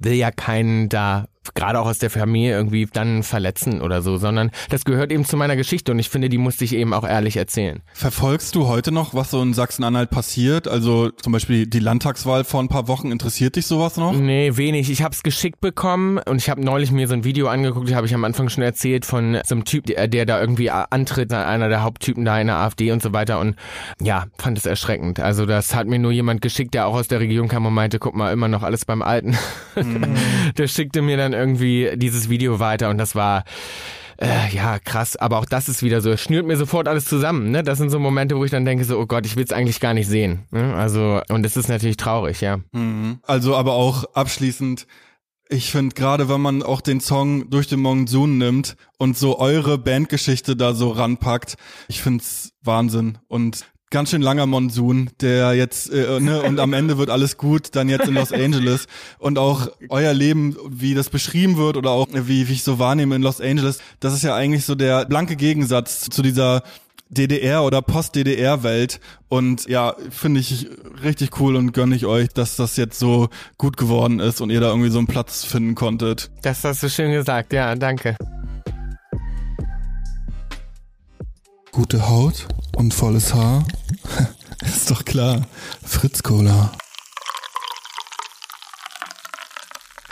[0.00, 4.50] will ja keinen da gerade auch aus der Familie irgendwie dann verletzen oder so, sondern
[4.70, 7.36] das gehört eben zu meiner Geschichte und ich finde, die musste ich eben auch ehrlich
[7.36, 7.80] erzählen.
[7.92, 10.68] Verfolgst du heute noch, was so in Sachsen-Anhalt passiert?
[10.68, 13.12] Also zum Beispiel die Landtagswahl vor ein paar Wochen.
[13.12, 14.12] Interessiert dich sowas noch?
[14.12, 14.90] Nee, wenig.
[14.90, 18.06] Ich habe es geschickt bekommen und ich habe neulich mir so ein Video angeguckt, habe
[18.06, 21.68] ich am Anfang schon erzählt von so einem Typ, der, der da irgendwie antritt, einer
[21.68, 23.56] der Haupttypen da in der AfD und so weiter und
[24.00, 25.20] ja, fand es erschreckend.
[25.20, 27.98] Also das hat mir nur jemand geschickt, der auch aus der Region kam und meinte,
[27.98, 29.36] guck mal, immer noch alles beim Alten.
[30.58, 33.44] der schickte mir dann irgendwie dieses Video weiter und das war
[34.20, 37.52] äh, ja, krass, aber auch das ist wieder so, es schnürt mir sofort alles zusammen,
[37.52, 37.62] ne?
[37.62, 39.78] Das sind so Momente, wo ich dann denke so, oh Gott, ich will es eigentlich
[39.78, 40.40] gar nicht sehen.
[40.50, 40.74] Ne?
[40.74, 42.58] Also, und es ist natürlich traurig, ja.
[42.72, 43.20] Mhm.
[43.22, 44.88] Also aber auch abschließend,
[45.48, 49.78] ich finde gerade, wenn man auch den Song durch den Monsun nimmt und so eure
[49.78, 51.54] Bandgeschichte da so ranpackt,
[51.86, 56.98] ich find's Wahnsinn und ganz schön langer Monsun, der jetzt äh, ne und am Ende
[56.98, 58.86] wird alles gut, dann jetzt in Los Angeles
[59.18, 63.16] und auch euer Leben, wie das beschrieben wird oder auch wie, wie ich so wahrnehme
[63.16, 66.62] in Los Angeles, das ist ja eigentlich so der blanke Gegensatz zu dieser
[67.10, 70.68] DDR oder Post-DDR-Welt und ja, finde ich
[71.02, 74.60] richtig cool und gönne ich euch, dass das jetzt so gut geworden ist und ihr
[74.60, 76.30] da irgendwie so einen Platz finden konntet.
[76.42, 78.16] Das hast du schön gesagt, ja, danke.
[81.78, 83.64] Gute Haut und volles Haar?
[84.64, 85.46] ist doch klar.
[85.86, 86.72] Fritz Cola.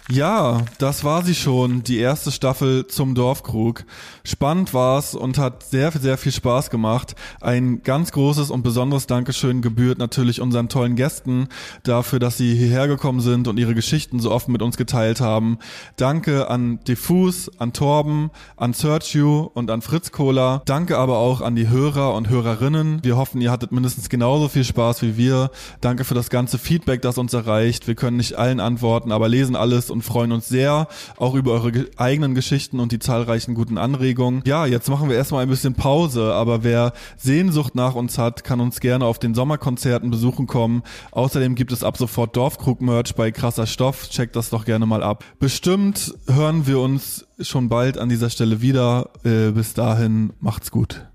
[0.09, 3.85] Ja, das war sie schon, die erste Staffel zum Dorfkrug.
[4.27, 7.15] Spannend war's und hat sehr, sehr viel Spaß gemacht.
[7.41, 11.47] Ein ganz großes und besonderes Dankeschön gebührt natürlich unseren tollen Gästen
[11.85, 15.59] dafür, dass sie hierher gekommen sind und ihre Geschichten so offen mit uns geteilt haben.
[15.95, 20.61] Danke an Diffus, an Torben, an Search You und an Fritz Cola.
[20.65, 23.05] Danke aber auch an die Hörer und Hörerinnen.
[23.05, 25.53] Wir hoffen, ihr hattet mindestens genauso viel Spaß wie wir.
[25.81, 27.87] Danke für das ganze Feedback, das uns erreicht.
[27.87, 31.71] Wir können nicht allen antworten, aber lesen alles und freuen uns sehr auch über eure
[31.71, 34.16] ge eigenen Geschichten und die zahlreichen guten Anregungen.
[34.45, 38.61] Ja, jetzt machen wir erstmal ein bisschen Pause, aber wer Sehnsucht nach uns hat, kann
[38.61, 40.83] uns gerne auf den Sommerkonzerten besuchen kommen.
[41.13, 44.09] Außerdem gibt es ab sofort Dorfkrug-Merch bei Krasser Stoff.
[44.09, 45.25] Checkt das doch gerne mal ab.
[45.39, 49.11] Bestimmt hören wir uns schon bald an dieser Stelle wieder.
[49.25, 51.07] Äh, bis dahin, macht's gut.